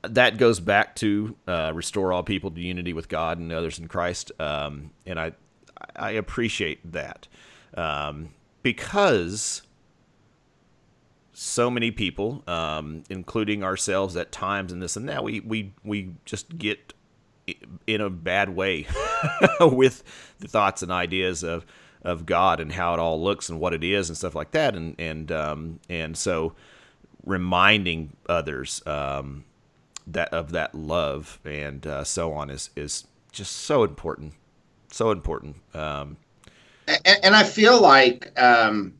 that 0.03 0.37
goes 0.37 0.61
back 0.61 0.97
to 0.97 1.37
uh, 1.47 1.73
restore 1.75 2.13
all 2.13 2.23
people 2.23 2.51
to 2.51 2.61
unity 2.61 2.93
with 2.93 3.09
God 3.09 3.39
and 3.39 3.53
others 3.53 3.79
in 3.79 3.89
Christ. 3.89 4.33
Um, 4.41 4.91
and 5.07 5.19
I, 5.19 5.33
I 5.97 6.13
appreciate 6.13 6.93
that 6.93 7.29
um, 7.75 8.31
because 8.63 9.63
so 11.33 11.71
many 11.71 11.91
people, 11.91 12.43
um, 12.47 13.05
including 13.09 13.65
ourselves 13.65 14.17
at 14.17 14.33
times, 14.33 14.73
and 14.73 14.83
this 14.83 14.97
and 14.97 15.09
that, 15.09 15.25
we 15.25 15.41
we 15.41 15.73
we 15.85 16.15
just 16.25 16.59
get 16.59 16.93
in 17.87 18.01
a 18.01 18.11
bad 18.11 18.51
way 18.51 18.87
with 19.61 20.03
the 20.39 20.49
thoughts 20.49 20.83
and 20.83 20.93
ideas 20.93 21.43
of 21.43 21.65
of 22.03 22.27
God 22.27 22.61
and 22.61 22.73
how 22.73 22.95
it 22.95 23.01
all 23.01 23.23
looks 23.23 23.49
and 23.49 23.61
what 23.61 23.73
it 23.73 23.83
is 23.85 24.09
and 24.09 24.17
stuff 24.17 24.35
like 24.35 24.51
that, 24.53 24.75
and 24.75 24.95
and 24.99 25.33
um, 25.33 25.81
and 25.89 26.17
so 26.17 26.55
reminding 27.25 28.17
others 28.29 28.83
um, 28.87 29.45
that 30.07 30.33
of 30.35 30.53
that 30.53 30.75
love 30.75 31.39
and 31.45 31.87
uh, 31.87 32.05
so 32.05 32.33
on 32.33 32.51
is 32.51 32.71
is 32.77 33.07
just 33.31 33.53
so 33.53 33.85
important, 33.85 34.35
so 34.91 35.11
important. 35.11 35.57
Um, 35.75 36.19
and, 36.87 37.19
and 37.23 37.35
I 37.35 37.45
feel 37.45 37.81
like 37.81 38.39
um, 38.41 38.95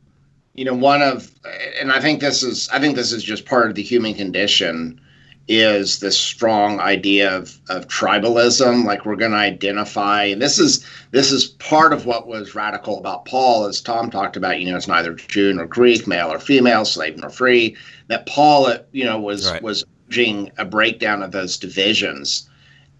you 0.53 0.65
know 0.65 0.73
one 0.73 1.01
of 1.01 1.31
and 1.79 1.91
i 1.91 1.99
think 1.99 2.19
this 2.19 2.43
is 2.43 2.69
i 2.69 2.79
think 2.79 2.95
this 2.95 3.11
is 3.11 3.23
just 3.23 3.45
part 3.45 3.69
of 3.69 3.75
the 3.75 3.83
human 3.83 4.13
condition 4.13 4.99
is 5.49 5.99
this 5.99 6.17
strong 6.17 6.79
idea 6.79 7.35
of, 7.35 7.59
of 7.67 7.85
tribalism 7.89 8.85
like 8.85 9.05
we're 9.05 9.15
going 9.15 9.31
to 9.31 9.37
identify 9.37 10.23
and 10.23 10.41
this 10.41 10.57
is 10.57 10.87
this 11.11 11.31
is 11.31 11.47
part 11.47 11.91
of 11.91 12.05
what 12.05 12.27
was 12.27 12.55
radical 12.55 12.97
about 12.97 13.25
paul 13.25 13.65
as 13.65 13.81
tom 13.81 14.09
talked 14.09 14.37
about 14.37 14.59
you 14.59 14.69
know 14.69 14.77
it's 14.77 14.87
neither 14.87 15.13
jew 15.13 15.53
nor 15.53 15.65
greek 15.65 16.07
male 16.07 16.31
or 16.31 16.39
female 16.39 16.85
slave 16.85 17.17
nor 17.17 17.29
free 17.29 17.75
that 18.07 18.25
paul 18.25 18.73
you 18.91 19.03
know 19.03 19.19
was 19.19 19.49
right. 19.51 19.61
was 19.61 19.83
urging 20.07 20.51
a 20.57 20.65
breakdown 20.65 21.23
of 21.23 21.31
those 21.31 21.57
divisions 21.57 22.49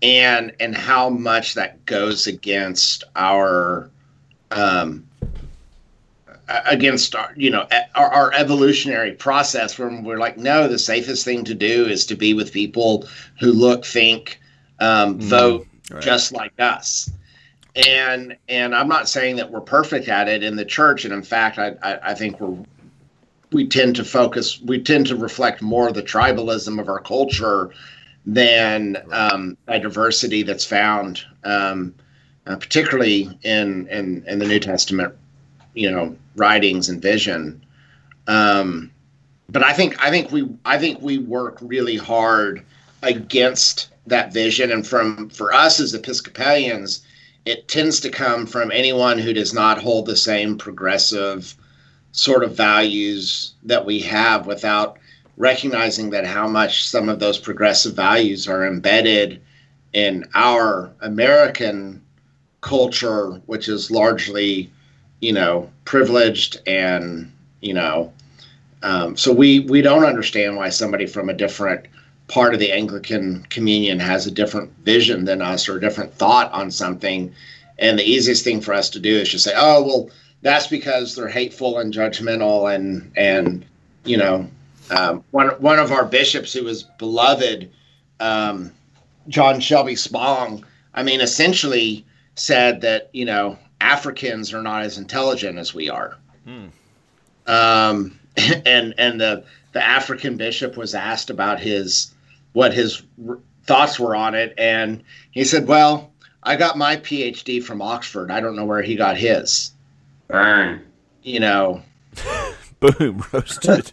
and 0.01 0.53
and 0.59 0.75
how 0.75 1.09
much 1.09 1.53
that 1.53 1.85
goes 1.85 2.27
against 2.27 3.03
our 3.15 3.89
um 4.51 5.07
against 6.47 7.15
our 7.15 7.33
you 7.37 7.49
know 7.49 7.67
our, 7.95 8.11
our, 8.11 8.33
evolutionary 8.33 9.13
process 9.13 9.79
when 9.79 10.03
we're 10.03 10.17
like 10.17 10.37
no 10.37 10.67
the 10.67 10.77
safest 10.77 11.23
thing 11.23 11.43
to 11.43 11.53
do 11.53 11.85
is 11.85 12.05
to 12.05 12.15
be 12.15 12.33
with 12.33 12.51
people 12.51 13.07
who 13.39 13.51
look 13.51 13.85
think 13.85 14.41
um, 14.79 15.17
mm, 15.17 15.23
vote 15.23 15.67
right. 15.91 16.03
just 16.03 16.33
like 16.33 16.53
us. 16.59 17.09
And 17.87 18.35
and 18.49 18.75
i'm 18.75 18.89
not 18.89 19.07
saying 19.07 19.37
that 19.37 19.51
we're 19.51 19.61
perfect 19.61 20.09
at 20.09 20.27
it 20.27 20.43
in 20.43 20.55
the 20.55 20.65
church. 20.65 21.05
And 21.05 21.13
in 21.13 21.23
fact 21.23 21.57
i 21.59 21.75
i, 21.81 22.11
I 22.11 22.13
think 22.13 22.39
we're 22.41 22.57
we 23.53 23.67
tend 23.67 23.95
to 23.95 24.03
focus 24.03 24.59
we 24.61 24.81
tend 24.81 25.07
to 25.07 25.15
reflect 25.15 25.61
more 25.61 25.91
the 25.91 26.03
tribalism 26.03 26.79
of 26.79 26.89
our 26.89 26.99
culture 26.99 27.69
than 28.25 28.97
um, 29.11 29.57
a 29.67 29.79
diversity 29.79 30.43
that's 30.43 30.65
found 30.65 31.23
um, 31.43 31.93
uh, 32.47 32.57
particularly 32.57 33.37
in, 33.43 33.87
in 33.87 34.25
in 34.27 34.39
the 34.39 34.45
new 34.45 34.59
testament 34.59 35.13
you 35.73 35.89
know 35.89 36.15
writings 36.35 36.89
and 36.89 37.01
vision. 37.01 37.63
Um, 38.27 38.91
but 39.49 39.63
I 39.63 39.73
think 39.73 40.03
I 40.03 40.09
think 40.09 40.31
we 40.31 40.49
I 40.65 40.77
think 40.77 41.01
we 41.01 41.17
work 41.17 41.57
really 41.61 41.97
hard 41.97 42.63
against 43.01 43.89
that 44.07 44.33
vision, 44.33 44.71
and 44.71 44.85
from 44.85 45.29
for 45.29 45.53
us 45.53 45.79
as 45.79 45.93
Episcopalians, 45.93 47.05
it 47.45 47.67
tends 47.67 47.99
to 48.01 48.09
come 48.09 48.45
from 48.45 48.71
anyone 48.71 49.17
who 49.17 49.33
does 49.33 49.53
not 49.53 49.81
hold 49.81 50.05
the 50.05 50.15
same 50.15 50.57
progressive 50.57 51.55
sort 52.11 52.43
of 52.43 52.55
values 52.55 53.53
that 53.63 53.85
we 53.85 53.99
have 53.99 54.45
without 54.45 54.97
recognizing 55.37 56.11
that 56.11 56.25
how 56.25 56.47
much 56.47 56.87
some 56.87 57.09
of 57.09 57.19
those 57.19 57.39
progressive 57.39 57.95
values 57.95 58.47
are 58.47 58.67
embedded 58.67 59.41
in 59.93 60.23
our 60.35 60.93
American 61.01 62.01
culture, 62.61 63.41
which 63.45 63.67
is 63.67 63.91
largely 63.91 64.71
you 65.23 65.31
know, 65.31 65.69
privileged 65.85 66.57
and, 66.67 67.31
you 67.61 67.73
know, 67.73 68.11
um, 68.81 69.15
so 69.15 69.31
we 69.31 69.61
we 69.61 69.81
don't 69.81 70.03
understand 70.03 70.57
why 70.57 70.67
somebody 70.67 71.07
from 71.07 71.29
a 71.29 71.33
different 71.33 71.85
part 72.27 72.53
of 72.53 72.59
the 72.59 72.73
Anglican 72.73 73.45
communion 73.49 74.01
has 74.01 74.27
a 74.27 74.31
different 74.31 74.69
vision 74.83 75.23
than 75.23 75.41
us 75.41 75.69
or 75.69 75.77
a 75.77 75.79
different 75.79 76.13
thought 76.13 76.51
on 76.51 76.69
something. 76.69 77.33
And 77.79 77.97
the 77.97 78.03
easiest 78.03 78.43
thing 78.43 78.59
for 78.59 78.73
us 78.73 78.89
to 78.89 78.99
do 78.99 79.15
is 79.15 79.29
just 79.29 79.45
say, 79.45 79.53
"Oh, 79.55 79.83
well, 79.83 80.09
that's 80.41 80.67
because 80.67 81.15
they're 81.15 81.29
hateful 81.29 81.79
and 81.79 81.93
judgmental 81.93 82.73
and 82.75 83.09
and 83.15 83.65
you 84.03 84.17
know 84.17 84.49
um, 84.91 85.23
one 85.31 85.51
one 85.61 85.79
of 85.79 85.93
our 85.93 86.03
bishops 86.03 86.51
who 86.51 86.65
was 86.65 86.83
beloved, 86.99 87.71
um, 88.19 88.73
John 89.29 89.61
Shelby 89.61 89.95
Spong. 89.95 90.65
I 90.93 91.01
mean, 91.03 91.21
essentially 91.21 92.05
said 92.35 92.81
that 92.81 93.09
you 93.13 93.23
know 93.23 93.57
Africans 93.83 94.53
are 94.53 94.61
not 94.61 94.83
as 94.83 94.97
intelligent 94.97 95.59
as 95.59 95.73
we 95.73 95.89
are. 95.89 96.17
Hmm. 96.45 96.67
Um, 97.45 98.19
and 98.65 98.95
and 98.97 99.19
the 99.19 99.43
the 99.73 99.83
African 99.83 100.37
bishop 100.37 100.77
was 100.77 100.95
asked 100.95 101.29
about 101.29 101.59
his 101.59 102.13
what 102.53 102.73
his 102.73 103.03
r- 103.27 103.39
thoughts 103.65 103.99
were 103.99 104.15
on 104.15 104.35
it, 104.35 104.53
and 104.57 105.03
he 105.31 105.43
said, 105.43 105.67
"Well, 105.67 106.11
I 106.41 106.55
got 106.55 106.77
my 106.77 106.95
PhD 106.97 107.61
from 107.61 107.81
Oxford. 107.81 108.31
I 108.31 108.39
don't 108.39 108.55
know 108.55 108.65
where 108.65 108.81
he 108.81 108.95
got 108.95 109.17
his." 109.17 109.71
Burn. 110.27 110.81
You 111.21 111.41
know. 111.41 111.83
Boom, 112.79 113.23
roasted. 113.31 113.91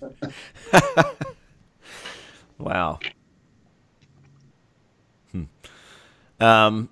wow. 2.59 2.99
Hmm. 5.33 5.45
Um, 6.41 6.89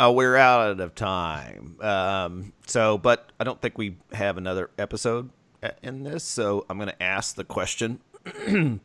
oh, 0.00 0.12
we're 0.12 0.36
out 0.36 0.80
of 0.80 0.94
time. 0.94 1.76
Um, 1.80 2.52
so, 2.66 2.98
but 2.98 3.30
I 3.38 3.44
don't 3.44 3.60
think 3.60 3.78
we 3.78 3.98
have 4.12 4.38
another 4.38 4.70
episode 4.78 5.30
in 5.82 6.02
this. 6.02 6.24
So 6.24 6.64
I'm 6.68 6.78
going 6.78 6.88
to 6.88 7.02
ask 7.02 7.36
the 7.36 7.44
question: 7.44 8.00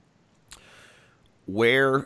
Where? 1.46 2.06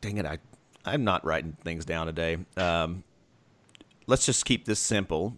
Dang 0.00 0.16
it! 0.18 0.26
I 0.26 0.38
I'm 0.84 1.04
not 1.04 1.24
writing 1.24 1.56
things 1.64 1.84
down 1.84 2.06
today. 2.06 2.38
Um, 2.56 3.04
let's 4.06 4.24
just 4.24 4.44
keep 4.44 4.64
this 4.64 4.80
simple. 4.80 5.36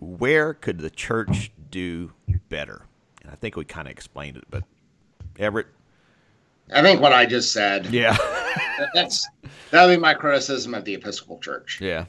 Where 0.00 0.54
could 0.54 0.78
the 0.78 0.90
church 0.90 1.52
do 1.70 2.12
better? 2.48 2.82
And 3.22 3.30
I 3.30 3.36
think 3.36 3.56
we 3.56 3.64
kind 3.64 3.86
of 3.86 3.92
explained 3.92 4.36
it, 4.36 4.44
but 4.50 4.64
Everett. 5.38 5.68
I 6.74 6.82
think 6.82 7.00
what 7.00 7.12
I 7.12 7.26
just 7.26 7.52
said. 7.52 7.86
Yeah. 7.86 8.16
that's 8.94 9.28
that'll 9.70 9.94
be 9.94 10.00
my 10.00 10.14
criticism 10.14 10.74
of 10.74 10.84
the 10.84 10.94
Episcopal 10.94 11.38
Church. 11.38 11.78
Yeah. 11.80 12.06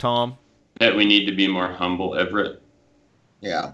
Tom. 0.00 0.36
That 0.80 0.96
we 0.96 1.04
need 1.04 1.26
to 1.26 1.32
be 1.32 1.46
more 1.46 1.68
humble, 1.68 2.16
Everett. 2.16 2.60
Yeah. 3.40 3.72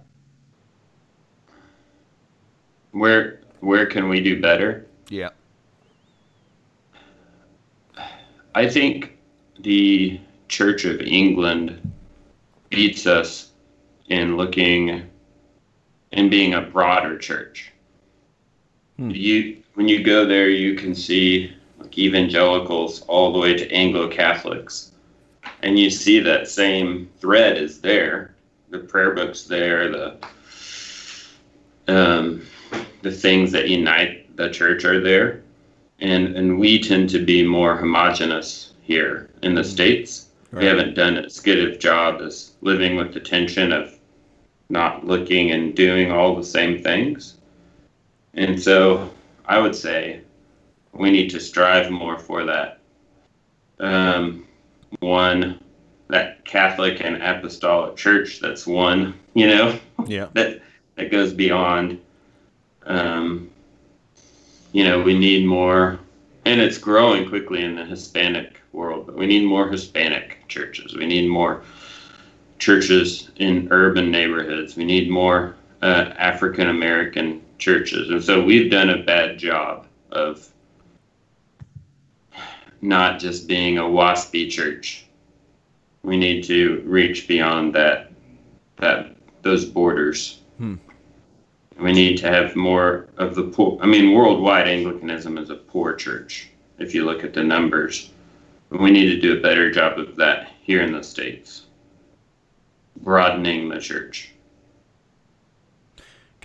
Where 2.91 3.41
where 3.61 3.87
can 3.87 4.09
we 4.09 4.21
do 4.21 4.41
better? 4.41 4.87
Yeah. 5.09 5.31
I 8.55 8.69
think 8.69 9.17
the 9.61 10.21
Church 10.49 10.85
of 10.85 11.01
England 11.01 11.93
beats 12.71 13.07
us 13.07 13.53
in 14.09 14.37
looking 14.37 15.09
and 16.13 16.31
being 16.31 16.55
a 16.55 16.63
broader 16.63 17.19
church. 17.19 17.73
Hmm. 18.97 19.11
You 19.11 19.63
when 19.75 19.89
you 19.89 20.03
go 20.03 20.27
there, 20.27 20.49
you 20.49 20.75
can 20.75 20.95
see 20.95 21.53
like 21.79 21.99
evangelicals 21.99 23.03
all 23.03 23.33
the 23.33 23.39
way 23.39 23.55
to 23.55 23.71
Anglo 23.71 24.09
Catholics, 24.09 24.93
and 25.67 25.81
you 25.81 25.91
see 25.91 26.21
that 26.21 26.49
same 26.49 27.11
thread 27.19 27.59
is 27.59 27.81
there. 27.81 28.37
The 28.71 28.79
prayer 28.79 29.11
books 29.15 29.43
there, 29.43 29.91
the 29.91 30.17
um, 31.89 32.47
the 33.03 33.11
things 33.11 33.51
that 33.51 33.69
unite 33.69 34.37
the 34.37 34.49
church 34.49 34.85
are 34.85 35.01
there, 35.01 35.43
and 35.99 36.37
and 36.37 36.61
we 36.61 36.81
tend 36.81 37.11
to 37.11 37.25
be 37.25 37.45
more 37.45 37.77
homogenous 37.77 38.75
here 38.81 39.29
in 39.43 39.57
the 39.57 39.65
states. 39.65 40.29
Right. 40.53 40.61
We 40.61 40.67
haven't 40.69 40.95
done 40.95 41.17
as 41.17 41.41
good 41.41 41.59
a 41.59 41.77
job 41.77 42.23
as 42.23 42.53
living 42.61 42.95
with 42.95 43.13
the 43.13 43.21
tension 43.21 43.73
of 43.73 43.99
not 44.69 45.05
looking 45.05 45.51
and 45.51 45.75
doing 45.75 46.13
all 46.13 46.37
the 46.37 46.45
same 46.45 46.81
things. 46.81 47.39
And 48.35 48.61
so 48.63 49.11
I 49.47 49.59
would 49.59 49.75
say 49.75 50.21
we 50.93 51.11
need 51.11 51.31
to 51.31 51.41
strive 51.41 51.91
more 51.91 52.19
for 52.19 52.45
that. 52.45 52.79
Um, 53.81 54.46
one, 55.01 55.61
that 56.09 56.45
Catholic 56.45 57.01
and 57.01 57.23
Apostolic 57.23 57.97
Church 57.97 58.41
that's 58.41 58.67
one, 58.67 59.15
you 59.35 59.47
know, 59.47 59.79
yeah, 60.07 60.29
that 60.35 60.63
that 60.97 61.11
goes 61.11 61.33
beyond. 61.33 62.01
Um, 62.85 63.51
you 64.73 64.85
know, 64.85 65.01
we 65.01 65.19
need 65.19 65.47
more, 65.47 65.99
and 66.45 66.61
it's 66.61 66.79
growing 66.79 67.29
quickly 67.29 67.65
in 67.65 67.75
the 67.75 67.85
Hispanic 67.85 68.61
world. 68.73 69.07
But 69.07 69.17
we 69.17 69.27
need 69.27 69.45
more 69.45 69.69
Hispanic 69.69 70.47
churches. 70.49 70.95
We 70.95 71.07
need 71.07 71.29
more 71.29 71.63
churches 72.59 73.31
in 73.37 73.69
urban 73.71 74.11
neighborhoods. 74.11 74.77
We 74.77 74.85
need 74.85 75.11
more 75.11 75.57
uh, 75.83 76.13
African 76.19 76.69
American 76.69 77.43
churches. 77.59 78.11
And 78.11 78.23
so 78.23 78.43
we've 78.43 78.71
done 78.71 78.91
a 78.91 79.03
bad 79.03 79.39
job 79.39 79.87
of 80.11 80.49
not 82.81 83.19
just 83.19 83.49
being 83.49 83.79
a 83.79 83.83
waspy 83.83 84.51
church. 84.51 85.07
We 86.03 86.17
need 86.17 86.45
to 86.45 86.83
reach 86.87 87.27
beyond 87.27 87.75
that 87.75 88.13
that 88.77 89.17
those 89.43 89.65
borders. 89.65 90.41
Hmm. 90.59 90.75
We 91.79 91.93
need 91.93 92.17
to 92.19 92.29
have 92.29 92.57
more 92.57 93.09
of 93.19 93.35
the 93.35 93.45
poor. 93.45 93.79
I 93.83 93.87
mean, 93.87 94.15
worldwide 94.15 94.69
Anglicanism 94.69 95.37
is 95.39 95.51
a 95.51 95.57
poor 95.57 95.95
church. 95.95 96.49
If 96.79 96.95
you 96.95 97.05
look 97.05 97.25
at 97.25 97.35
the 97.35 97.43
numbers, 97.43 98.11
But 98.69 98.81
we 98.81 98.91
need 98.91 99.07
to 99.11 99.21
do 99.21 99.37
a 99.37 99.41
better 99.41 99.71
job 99.71 99.99
of 99.99 100.17
that 100.17 100.53
here 100.63 100.83
in 100.83 100.93
the 100.93 101.03
states 101.03 101.67
broadening 103.03 103.69
the 103.69 103.79
church. 103.79 104.33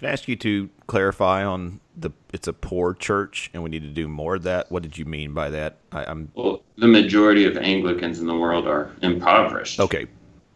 Can 0.01 0.09
I 0.09 0.13
ask 0.13 0.27
you 0.27 0.35
to 0.37 0.67
clarify 0.87 1.45
on 1.45 1.79
the 1.95 2.09
it's 2.33 2.47
a 2.47 2.53
poor 2.53 2.95
church 2.95 3.51
and 3.53 3.61
we 3.61 3.69
need 3.69 3.83
to 3.83 3.89
do 3.89 4.07
more 4.07 4.33
of 4.33 4.41
that? 4.43 4.71
What 4.71 4.81
did 4.81 4.97
you 4.97 5.05
mean 5.05 5.31
by 5.31 5.51
that? 5.51 5.77
I, 5.91 6.09
am 6.09 6.31
well. 6.33 6.63
The 6.77 6.87
majority 6.87 7.45
of 7.45 7.55
Anglicans 7.55 8.19
in 8.19 8.25
the 8.25 8.35
world 8.35 8.65
are 8.65 8.89
impoverished. 9.03 9.79
Okay. 9.79 10.07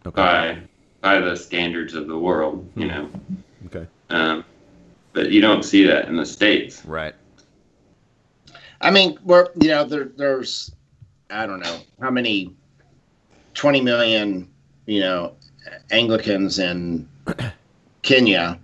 Okay. 0.04 0.16
By 0.16 0.58
by 1.02 1.20
the 1.20 1.36
standards 1.36 1.94
of 1.94 2.08
the 2.08 2.18
world, 2.18 2.68
you 2.76 2.86
hmm. 2.86 2.90
know. 2.90 3.10
Okay. 3.68 3.88
Um, 4.10 4.44
but 5.14 5.30
you 5.30 5.42
don't 5.42 5.62
see 5.62 5.84
that 5.86 6.08
in 6.08 6.16
the 6.16 6.26
states. 6.26 6.84
Right. 6.84 7.14
I 8.82 8.90
mean, 8.90 9.20
we're 9.24 9.50
you 9.62 9.68
know 9.68 9.84
there, 9.84 10.06
there's 10.06 10.72
I 11.30 11.46
don't 11.46 11.60
know 11.60 11.82
how 12.02 12.10
many 12.10 12.52
twenty 13.54 13.82
million 13.82 14.50
you 14.88 15.02
know 15.02 15.36
Anglicans 15.92 16.58
in 16.58 17.08
Kenya, 18.02 18.60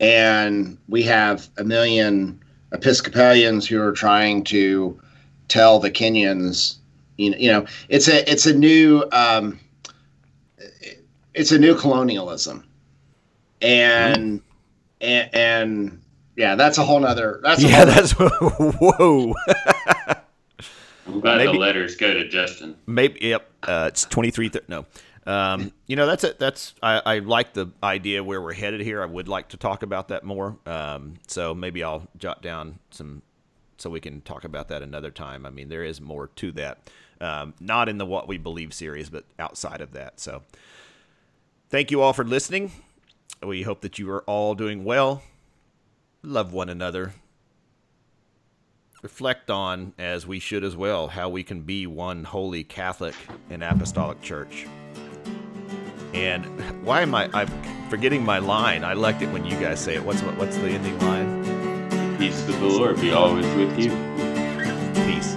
and 0.00 0.78
we 0.88 1.02
have 1.04 1.48
a 1.56 1.64
million 1.64 2.40
Episcopalians 2.72 3.66
who 3.66 3.80
are 3.80 3.92
trying 3.92 4.44
to 4.44 5.00
tell 5.48 5.78
the 5.78 5.90
Kenyans, 5.90 6.76
you 7.16 7.30
know, 7.30 7.36
you 7.38 7.50
know 7.50 7.66
it's 7.88 8.08
a 8.08 8.30
it's 8.30 8.44
a 8.44 8.54
new 8.54 9.04
um, 9.12 9.58
it's 11.34 11.50
a 11.52 11.58
new 11.58 11.74
colonialism, 11.74 12.64
and 13.62 14.42
and, 15.00 15.34
and 15.34 16.02
yeah, 16.36 16.54
that's 16.54 16.78
a 16.78 16.84
whole 16.84 17.00
nother. 17.00 17.40
That's 17.42 17.62
yeah, 17.62 17.84
that's 17.86 18.12
whoa. 18.12 19.34
I'm 21.06 21.20
glad 21.20 21.38
maybe, 21.38 21.52
the 21.52 21.58
letters 21.58 21.96
go 21.96 22.12
to 22.12 22.28
Justin. 22.28 22.76
Maybe 22.86 23.18
yep. 23.22 23.50
Uh, 23.62 23.86
it's 23.88 24.04
twenty 24.04 24.30
three. 24.30 24.50
Th- 24.50 24.64
no, 24.68 24.84
um, 25.28 25.72
you 25.86 25.94
know, 25.94 26.06
that's 26.06 26.24
it. 26.24 26.38
That's 26.38 26.72
I, 26.82 27.02
I, 27.04 27.18
like 27.18 27.52
the 27.52 27.70
idea 27.82 28.24
where 28.24 28.40
we're 28.40 28.54
headed 28.54 28.80
here. 28.80 29.02
I 29.02 29.06
would 29.06 29.28
like 29.28 29.48
to 29.50 29.58
talk 29.58 29.82
about 29.82 30.08
that 30.08 30.24
more. 30.24 30.56
Um, 30.64 31.14
so 31.26 31.54
maybe 31.54 31.84
I'll 31.84 32.08
jot 32.16 32.40
down 32.40 32.78
some 32.90 33.20
so 33.76 33.90
we 33.90 34.00
can 34.00 34.22
talk 34.22 34.44
about 34.44 34.68
that 34.68 34.80
another 34.80 35.10
time. 35.10 35.44
I 35.44 35.50
mean, 35.50 35.68
there 35.68 35.84
is 35.84 36.00
more 36.00 36.28
to 36.36 36.50
that, 36.52 36.90
um, 37.20 37.52
not 37.60 37.90
in 37.90 37.98
the 37.98 38.06
what 38.06 38.26
we 38.26 38.38
believe 38.38 38.72
series, 38.72 39.10
but 39.10 39.24
outside 39.38 39.82
of 39.82 39.92
that. 39.92 40.18
So, 40.18 40.42
thank 41.68 41.90
you 41.90 42.00
all 42.00 42.14
for 42.14 42.24
listening. 42.24 42.72
We 43.42 43.62
hope 43.62 43.82
that 43.82 43.98
you 43.98 44.10
are 44.10 44.22
all 44.22 44.54
doing 44.54 44.82
well. 44.82 45.22
Love 46.22 46.54
one 46.54 46.70
another. 46.70 47.12
Reflect 49.02 49.50
on, 49.50 49.92
as 49.98 50.26
we 50.26 50.38
should 50.38 50.64
as 50.64 50.74
well, 50.74 51.08
how 51.08 51.28
we 51.28 51.44
can 51.44 51.60
be 51.60 51.86
one 51.86 52.24
holy 52.24 52.64
Catholic 52.64 53.14
and 53.50 53.62
Apostolic 53.62 54.22
Church. 54.22 54.66
And 56.14 56.46
why 56.84 57.02
am 57.02 57.14
I? 57.14 57.30
I'm 57.32 57.48
forgetting 57.88 58.24
my 58.24 58.38
line. 58.38 58.84
I 58.84 58.94
liked 58.94 59.22
it 59.22 59.30
when 59.32 59.44
you 59.44 59.58
guys 59.58 59.80
say 59.80 59.94
it. 59.94 60.04
What's 60.04 60.20
what's 60.22 60.56
the 60.56 60.68
ending 60.68 60.98
line? 61.00 62.16
Peace 62.18 62.40
of 62.48 62.58
the 62.60 62.66
Lord 62.66 63.00
be 63.00 63.12
always 63.12 63.46
with 63.54 63.78
you. 63.78 63.90
Peace. 65.04 65.34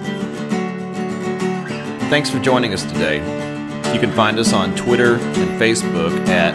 Thanks 2.08 2.28
for 2.30 2.38
joining 2.40 2.74
us 2.74 2.84
today. 2.84 3.16
You 3.94 4.00
can 4.00 4.12
find 4.12 4.38
us 4.38 4.52
on 4.52 4.74
Twitter 4.74 5.16
and 5.16 5.60
Facebook 5.60 6.28
at 6.28 6.54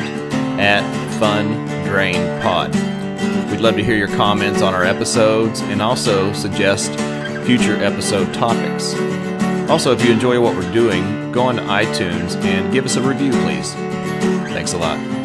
at 0.59 1.19
Fun 1.19 1.67
Drain 1.85 2.41
Pod. 2.41 2.73
We'd 3.51 3.61
love 3.61 3.75
to 3.75 3.83
hear 3.83 3.95
your 3.95 4.07
comments 4.09 4.61
on 4.61 4.73
our 4.73 4.83
episodes 4.83 5.61
and 5.61 5.81
also 5.81 6.33
suggest 6.33 6.91
future 7.45 7.77
episode 7.77 8.33
topics. 8.33 8.93
Also, 9.69 9.93
if 9.93 10.03
you 10.03 10.11
enjoy 10.11 10.39
what 10.39 10.55
we're 10.55 10.71
doing, 10.73 11.31
go 11.31 11.43
on 11.43 11.55
to 11.55 11.61
iTunes 11.63 12.35
and 12.43 12.73
give 12.73 12.85
us 12.85 12.95
a 12.95 13.01
review, 13.01 13.31
please. 13.31 13.73
Thanks 14.67 14.83
a 14.83 14.85
lot. 14.85 15.16